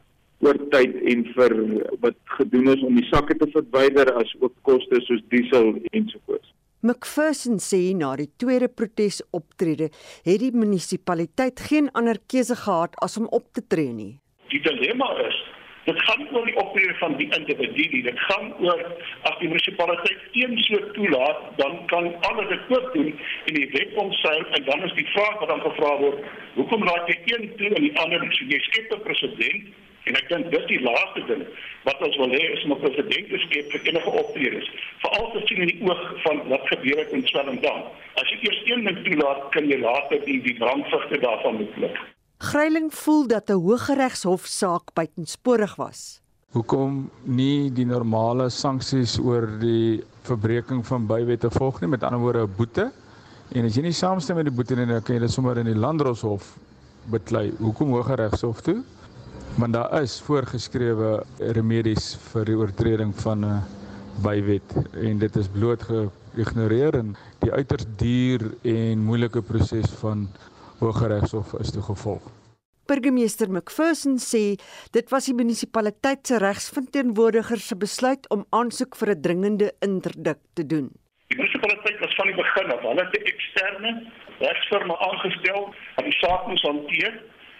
[0.46, 1.56] oor tyd en vir
[2.04, 6.52] wat gedoen is om die sakke te verwyder as ook koste soos diesel ensovoorts.
[6.86, 9.90] McPherson sê na die tweede protes optrede
[10.28, 14.14] het die munisipaliteit geen ander keuse gehad as om op te tree nie.
[14.54, 15.40] Die dilemma is
[15.86, 18.02] Dit gaan oor die optrede van die individu.
[18.02, 18.82] Dit gaan oor
[19.30, 23.12] as die munisipaliteit een so toelaat, dan kan alle dit ook doen
[23.46, 27.08] en die wet omseil en dan is die vraag wat dan gevra word, hoekom laat
[27.08, 29.74] jy een toe en die ander so jy skep 'n presedent
[30.06, 31.46] En ek dink dis die laaste ding
[31.88, 34.68] wat ons wil hê is om 'n president te skep vir enige optredes.
[35.04, 37.82] Veral te sien in die oog van wat gebeur het in Swellendam.
[38.22, 42.15] As jy eers een ding toelaat, kan jy later die die brandvugte daarvan uitpluk.
[42.46, 46.22] Greiling voel dat 'n Hooggeregshof saak buitensporig was.
[46.52, 52.48] Hoekom nie die normale sanksies oor die verbreeking van bywette volg nie, met ander woorde
[52.48, 52.92] 'n boete?
[53.52, 55.66] En as jy nie saamstem met die boete nie, dan kan jy dit sommer in
[55.66, 56.58] die Landdroshof
[57.10, 57.54] beklei.
[57.58, 58.84] Hoekom Hooggeregshof toe?
[59.56, 61.24] want daar is voorgeskrewe
[61.56, 63.62] remedies vir die oortreding van 'n
[64.24, 70.28] bywet en dit is bloot geïgnoreer en die uiters duur en moeilike proses van
[70.80, 72.24] Hooggeregshof is te gevolg.
[72.86, 74.58] Burgemeester McPherson sê
[74.94, 80.66] dit was die munisipaliteit se regsverteenwoordiger se besluit om aansoek vir 'n dringende interdik te
[80.74, 80.92] doen.
[81.28, 83.92] Die munisipaliteit was van die begin af, hulle het 'n eksterne
[84.40, 87.14] regsfirma aangestel wat die saak moes hanteer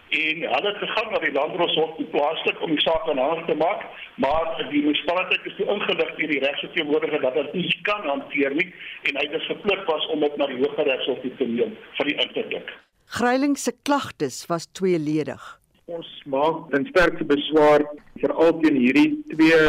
[0.10, 3.56] en hulle het gegaan na die landroshof die plaaslik om die saak aan hulle te
[3.56, 3.82] maak
[4.16, 8.70] maar die munisipaliteit is toe ingelig deur die regsverteenwoordiger dat dit nie kan hanteer nie
[9.10, 12.20] en hy het verplig was om dit na die hoër regshof te neem vir die
[12.26, 12.70] interdik.
[13.06, 15.60] Greiling se klagtes was tweeledig.
[15.86, 17.86] Ons maak 'n sterkste beswaar
[18.18, 19.60] veral teen hierdie twee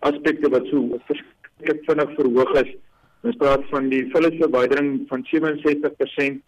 [0.00, 2.70] aspekte wat so verskriklik vinnig verhoog is.
[3.22, 6.42] Ons praat van die vullisverwydering van 67%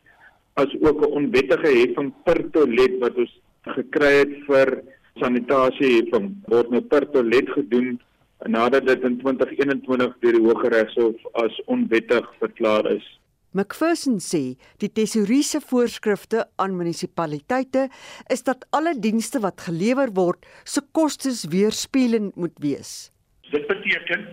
[0.55, 3.33] as ook 'n onwettige heffing per toilet wat ons
[3.77, 4.83] gekry het vir
[5.21, 8.01] sanitasie heffing word nou per toilet gedoen
[8.49, 13.05] nadat dit in 2021 deur die Hooggeregshof as onwettig verklaar is.
[13.53, 17.89] McPherson sê die tesouriese voorskrifte aan munisipaliteite
[18.33, 23.11] is dat alle dienste wat gelewer word se kostes weerspieëlend moet wees.
[23.53, 24.25] Dit beteken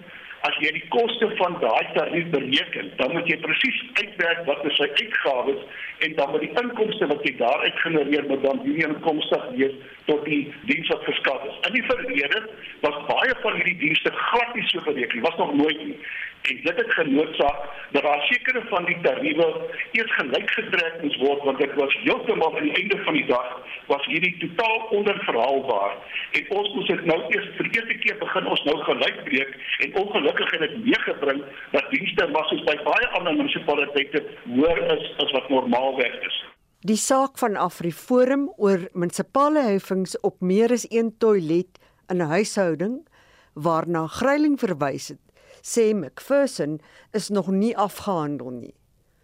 [0.48, 4.78] as jy die koste van daai tarief bereken, dan moet jy presies uitwerk wat is
[4.80, 5.66] sy uitgawes
[6.06, 9.76] en dan met die inkomste wat jy daaruit genereer moet dan die inkomste wees
[10.08, 11.60] tot die diens wat verskaf is.
[11.68, 12.44] In die verlede
[12.86, 16.00] was baie van hierdie dienste glad nie so bereken, was nog nooit nie
[16.42, 17.58] en dit het genootsaak
[17.92, 19.48] dat daar sekere van die tariewe
[19.92, 23.50] eers gelyk getrek moes word want dit was heeltemal aan die einde van die dag
[23.86, 25.98] was hierdie totaal onderverhaalbaar
[26.32, 29.96] en ons moes dit nou eers vir eerste keer begin ons nou gelyk breek en
[30.04, 35.32] ongelukkig het dit meegebring dat dienste maar soos by baie ander munisipaliteite hoër is as
[35.32, 36.44] wat normaalweg is
[36.82, 43.08] Die saak van Afriforum oor munisipale heffings op meer as een toilet in 'n huishouding
[43.54, 45.20] waarna Greiling verwys het
[45.62, 46.80] sê McPherson
[47.12, 48.74] is nog nie afgehandel nie.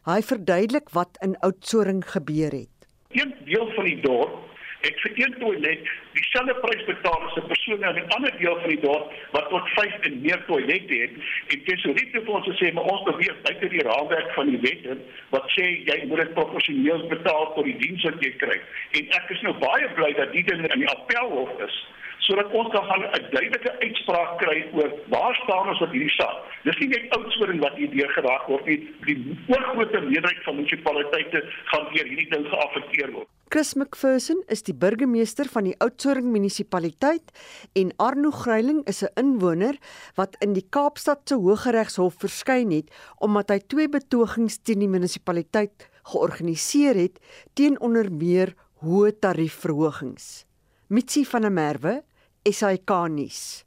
[0.06, 2.70] Hy verduidelik wat in Oudtshoorn gebeur het.
[3.10, 4.45] Een deel van die dorp
[4.86, 8.70] het vir een toilet dieselfde prys betaal as 'n persoon in 'n ander deel van
[8.70, 11.14] die dorp wat tot 5 en meer toilette het.
[11.48, 14.98] En tesourier het vir ons gesê maar ons beweeg buite die raamwerk van die wet
[15.30, 18.60] wat sê jy moet dit proporsioneel betaal tot die diens wat jy kry.
[18.92, 21.86] En ek is nou baie bly dat dit in die appelhof is
[22.20, 26.38] sodat ons kan gaan 'n duidelike uitspraak kry oor waar staan ons op hierdie saak.
[26.64, 31.44] Dis nie net oudsoring wat hier deur geraak word nie, die oorgrootste meerderheid van munisipaliteite
[31.72, 33.28] gaan deur hierdie ding geaffekteer word.
[33.50, 37.30] Chris McPherson is die burgemeester van die Oudtshoorn munisipaliteit
[37.78, 39.78] en Arno Greiling is 'n inwoner
[40.16, 42.90] wat in die Kaapstad se Hooggeregshof verskyn het
[43.20, 47.20] omdat hy twee betogings teen die munisipaliteit georganiseer het
[47.54, 50.46] teen onder meer hoë tariefverhogings.
[50.88, 52.04] Mitsi van der Merwe
[52.46, 53.64] SAK nuus.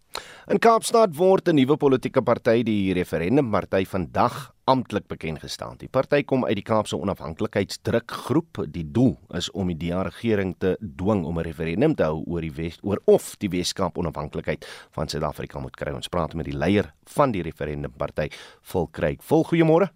[0.47, 5.77] In Kaapstad word 'n nuwe politieke party, die Referendumparty, vandag amptelik bekend gestaan.
[5.79, 8.65] Die party kom uit die Kaapse Onafhanklikheidsdrukgroep.
[8.71, 12.41] Die doel is om die DA regering te dwing om 'n referendum te hou oor
[12.41, 15.93] die Wes oor of die Weskaap onafhanklikheid van Suid-Afrika moet kry.
[15.93, 18.31] Ons praat met die leier van die Referendumparty,
[18.63, 19.23] Volkryk.
[19.23, 19.91] Vol goeiemôre.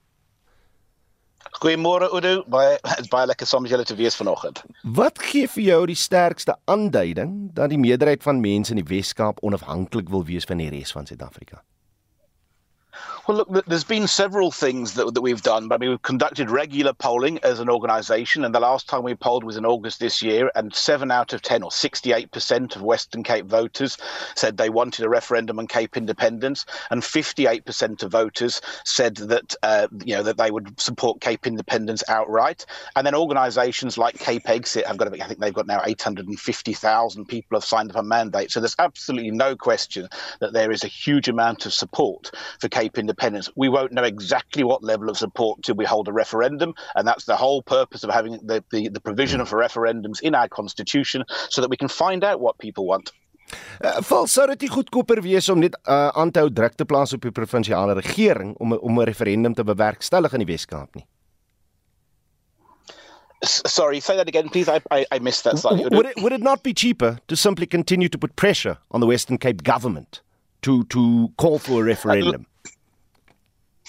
[1.62, 2.78] Goeiemôre Udo, baie
[3.12, 4.64] baie lekker saam met julle te wees vanoggend.
[4.82, 9.38] Wat gee vir jou die sterkste aanduiding dat die meerderheid van mense in die Wes-Kaap
[9.46, 11.62] onafhanklik wil wees van die res van Suid-Afrika?
[13.28, 15.70] Well, look, there's been several things that, that we've done.
[15.70, 19.44] I mean, we've conducted regular polling as an organisation, and the last time we polled
[19.44, 23.46] was in August this year, and seven out of 10, or 68% of Western Cape
[23.46, 23.96] voters
[24.34, 29.86] said they wanted a referendum on Cape independence, and 58% of voters said that, uh,
[30.04, 32.66] you know, that they would support Cape independence outright.
[32.96, 37.56] And then organisations like Cape Exit have got, I think they've got now 850,000 people
[37.56, 38.50] have signed up a mandate.
[38.50, 40.08] So there's absolutely no question
[40.40, 43.50] that there is a huge amount of support for Cape independence independence.
[43.56, 47.24] We won't know exactly what level of support till we hold a referendum, and that's
[47.24, 51.60] the whole purpose of having the, the, the provision for referendums in our constitution so
[51.60, 53.12] that we can find out what people want.
[53.84, 57.12] Uh, Val sou dit goedkoper wees om net uh, aan te hou druk te plaas
[57.12, 61.04] op die provinsiale regering om om 'n referendum te bewerkstellig in die Wes-Kaap nie.
[63.44, 64.68] Sorry, say that again, please.
[64.68, 65.84] I, I, I missed that slightly.
[65.90, 69.06] Would it, would it not be cheaper to simply continue to put pressure on the
[69.06, 70.22] Western Cape government
[70.62, 72.46] to to call for a referendum?
[72.64, 72.70] Uh,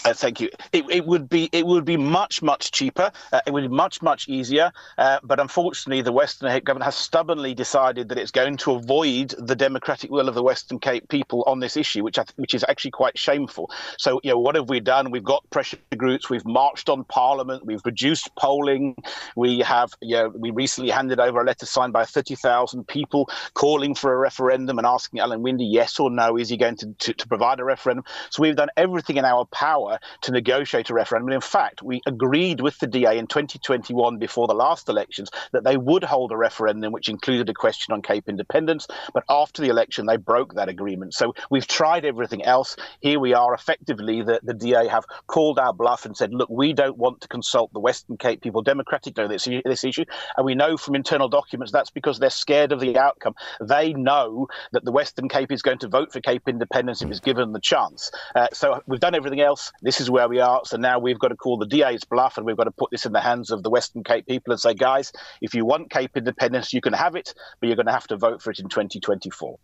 [0.05, 0.49] Uh, thank you.
[0.71, 3.11] It, it, would be it would be much much cheaper.
[3.31, 4.71] Uh, it would be much much easier.
[4.97, 9.33] Uh, but unfortunately, the Western Cape government has stubbornly decided that it's going to avoid
[9.37, 12.65] the democratic will of the Western Cape people on this issue, which I, which is
[12.67, 13.71] actually quite shameful.
[13.97, 15.11] So you know, what have we done?
[15.11, 16.29] We've got pressure groups.
[16.29, 17.65] We've marched on Parliament.
[17.65, 18.95] We've reduced polling.
[19.35, 23.29] We have you know, we recently handed over a letter signed by thirty thousand people
[23.53, 26.93] calling for a referendum and asking Alan Windy yes or no is he going to,
[26.99, 28.03] to, to provide a referendum.
[28.31, 31.29] So we've done everything in our power to negotiate a referendum.
[31.29, 35.63] And in fact, we agreed with the DA in 2021 before the last elections that
[35.63, 38.87] they would hold a referendum which included a question on Cape independence.
[39.13, 41.13] But after the election, they broke that agreement.
[41.13, 42.75] So we've tried everything else.
[43.01, 43.53] Here we are.
[43.53, 47.27] Effectively, the, the DA have called our bluff and said, look, we don't want to
[47.27, 50.05] consult the Western Cape people democratically on this, this issue.
[50.37, 53.35] And we know from internal documents that's because they're scared of the outcome.
[53.61, 57.19] They know that the Western Cape is going to vote for Cape independence if it's
[57.19, 58.11] given the chance.
[58.35, 60.61] Uh, so we've done everything else this is where we are.
[60.65, 63.05] So now we've got to call the DA's bluff and we've got to put this
[63.05, 65.11] in the hands of the Western Cape people and say, guys,
[65.41, 68.17] if you want Cape independence, you can have it, but you're going to have to
[68.17, 69.57] vote for it in 2024.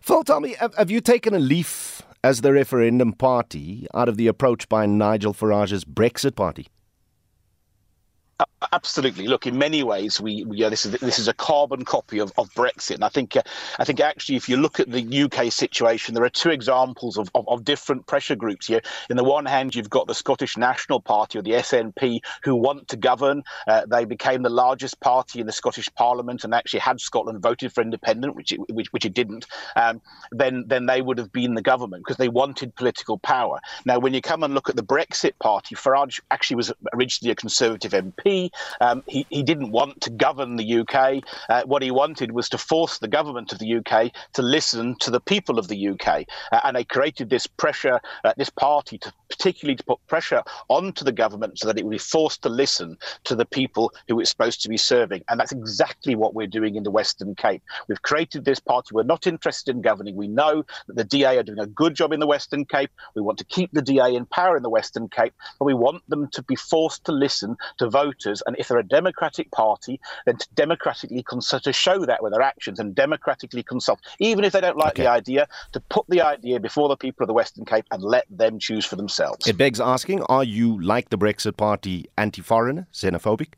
[0.00, 4.16] Phil, tell me, have, have you taken a leaf as the referendum party out of
[4.16, 6.68] the approach by Nigel Farage's Brexit party?
[8.72, 9.26] Absolutely.
[9.28, 12.50] Look, in many ways, we, we this is this is a carbon copy of, of
[12.54, 13.42] Brexit, and I think uh,
[13.78, 17.30] I think actually, if you look at the UK situation, there are two examples of,
[17.34, 18.82] of, of, different pressure groups here.
[19.08, 22.88] In the one hand, you've got the Scottish National Party or the SNP who want
[22.88, 23.42] to govern.
[23.66, 27.72] Uh, they became the largest party in the Scottish Parliament, and actually had Scotland voted
[27.72, 29.46] for independence, which it, which, which it didn't.
[29.76, 33.60] Um, then then they would have been the government because they wanted political power.
[33.86, 37.34] Now, when you come and look at the Brexit Party, Farage actually was originally a
[37.36, 38.25] Conservative MP.
[38.80, 41.22] Um, he, he didn't want to govern the UK.
[41.48, 45.10] Uh, what he wanted was to force the government of the UK to listen to
[45.10, 46.24] the people of the UK.
[46.52, 51.04] Uh, and they created this pressure, uh, this party, to particularly to put pressure onto
[51.04, 54.30] the government so that it would be forced to listen to the people who it's
[54.30, 55.22] supposed to be serving.
[55.28, 57.62] And that's exactly what we're doing in the Western Cape.
[57.88, 58.90] We've created this party.
[58.92, 60.16] We're not interested in governing.
[60.16, 62.90] We know that the DA are doing a good job in the Western Cape.
[63.14, 66.02] We want to keep the DA in power in the Western Cape, but we want
[66.08, 70.36] them to be forced to listen to voters and if they're a Democratic Party, then
[70.36, 74.60] to democratically consult, to show that with their actions and democratically consult, even if they
[74.60, 75.04] don't like okay.
[75.04, 78.24] the idea, to put the idea before the people of the Western Cape and let
[78.30, 79.46] them choose for themselves.
[79.46, 83.54] It begs asking, are you, like the Brexit Party, anti-foreigner, xenophobic?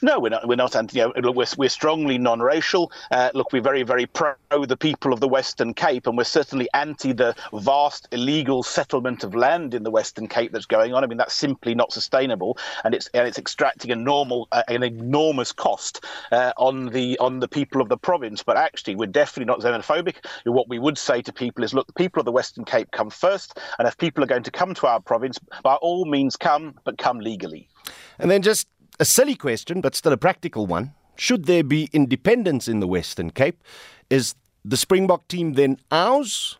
[0.00, 0.46] No, we're not.
[0.46, 0.98] We're not anti.
[0.98, 2.92] You know, we're, we're strongly non-racial.
[3.10, 6.68] Uh, look, we're very, very pro the people of the Western Cape, and we're certainly
[6.74, 11.04] anti the vast illegal settlement of land in the Western Cape that's going on.
[11.04, 14.82] I mean, that's simply not sustainable, and it's and it's extracting a normal, uh, an
[14.82, 18.42] enormous cost uh, on the on the people of the province.
[18.42, 20.16] But actually, we're definitely not xenophobic.
[20.44, 23.10] What we would say to people is, look, the people of the Western Cape come
[23.10, 26.74] first, and if people are going to come to our province, by all means, come,
[26.84, 27.68] but come legally.
[28.18, 28.68] And then just
[29.00, 30.94] a silly question, but still a practical one.
[31.16, 33.62] Should there be independence in the Western Cape?
[34.10, 34.34] Is
[34.64, 36.58] the Springbok team then ours?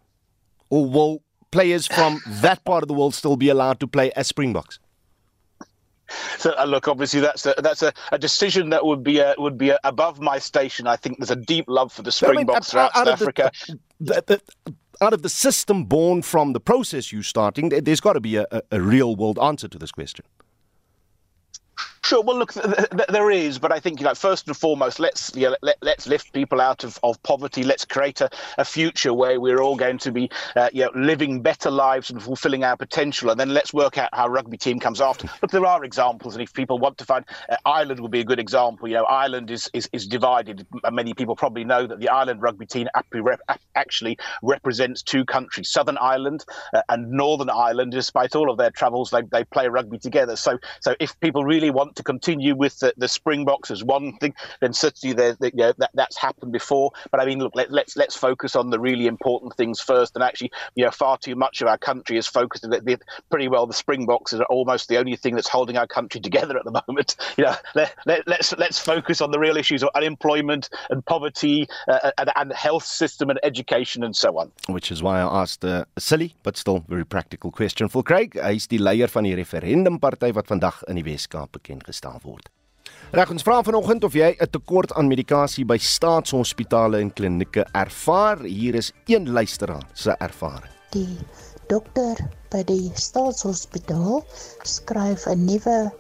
[0.71, 4.27] Or will players from that part of the world still be allowed to play as
[4.27, 4.79] Springboks?
[6.37, 9.57] So uh, look, obviously that's a, that's a, a decision that would be a, would
[9.57, 10.87] be a, above my station.
[10.87, 13.51] I think there's a deep love for the Springboks I mean, throughout South Africa.
[13.99, 18.13] The, the, the, out of the system born from the process you're starting, there's got
[18.13, 20.25] to be a, a real world answer to this question.
[22.05, 22.21] Sure.
[22.21, 25.31] Well, look, th- th- there is, but I think you know, first and foremost, let's
[25.37, 27.63] you know, let, let's lift people out of, of poverty.
[27.63, 28.29] Let's create a,
[28.59, 32.21] a future where we're all going to be uh, you know, living better lives and
[32.21, 33.31] fulfilling our potential.
[33.31, 35.29] And then let's work out how rugby team comes after.
[35.43, 38.25] Look, there are examples, and if people want to find uh, Ireland would be a
[38.25, 38.89] good example.
[38.89, 40.67] You know, Ireland is is, is divided.
[40.91, 42.89] Many people probably know that the Ireland rugby team
[43.77, 46.45] actually represents two countries: Southern Ireland
[46.75, 47.93] uh, and Northern Ireland.
[47.93, 50.35] Despite all of their travels, they, they play rugby together.
[50.35, 54.35] So so if people really want to continue with the, the Springboks as one thing,
[54.61, 56.93] then certainly you know, that, that's happened before.
[57.11, 60.15] But I mean, look, let, let's let's focus on the really important things first.
[60.15, 62.63] And actually, you know, far too much of our country is focused.
[62.63, 62.99] The,
[63.31, 66.65] pretty well, the Springboks are almost the only thing that's holding our country together at
[66.65, 67.17] the moment.
[67.37, 71.69] You know, let, let, let's let's focus on the real issues of unemployment and poverty
[71.89, 74.51] uh, and, and health system and education and so on.
[74.69, 78.37] Which is why I asked a silly but still very practical question for Craig.
[78.37, 82.49] Is die leier van die referendumparty wat vandag in die Wes-Kaap bekend gestel word.
[83.13, 88.39] Reg ons vra vanoggend of jy 'n tekort aan medikasie by staatshospitale en klinieke ervaar.
[88.41, 90.73] Hier is een luisteraar se ervaring.
[90.91, 91.19] Die
[91.69, 92.17] dokter
[92.51, 94.25] by die staatshospitaal
[94.63, 95.93] skryf 'n nuwe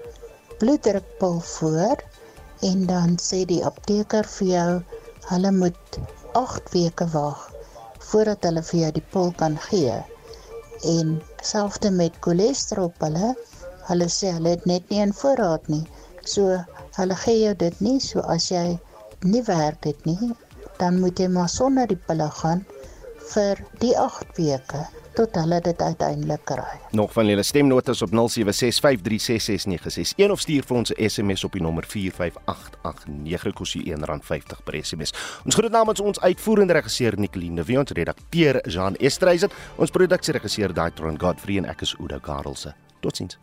[0.58, 2.02] bloeddrukpil voor
[2.60, 4.82] en dan sê die apteker vir jou
[5.30, 5.98] hulle moet
[6.32, 7.40] 8 weke wag
[8.10, 9.98] voordat hulle vir jou die pil kan gee.
[10.92, 13.34] En selfs met cholesterolpille,
[13.88, 15.84] hulle sê hulle het net nie in voorraad nie.
[16.24, 16.58] So
[16.98, 18.78] hulle gee jou dit nie so as jy
[19.24, 20.32] nie werk het nie,
[20.78, 22.64] dan moet jy maar sonder die pille gaan
[23.32, 24.82] vir die 8 weke
[25.16, 26.78] tot hulle dit uiteindelik kry.
[26.96, 28.16] Nog van julle stemnotas op 0765366961
[30.30, 35.12] of stuur vir ons 'n SMS op die nommer 45889 kos jy R1.50 per SMS.
[35.44, 41.20] Ons groet namens ons uitvoerende regisseur Nicoline Wie ons redakteur Jean Estreisen, ons produksieregisseur Daitron
[41.20, 42.74] Godfrey en ek is Oudo Karelse.
[43.00, 43.38] Totsiens.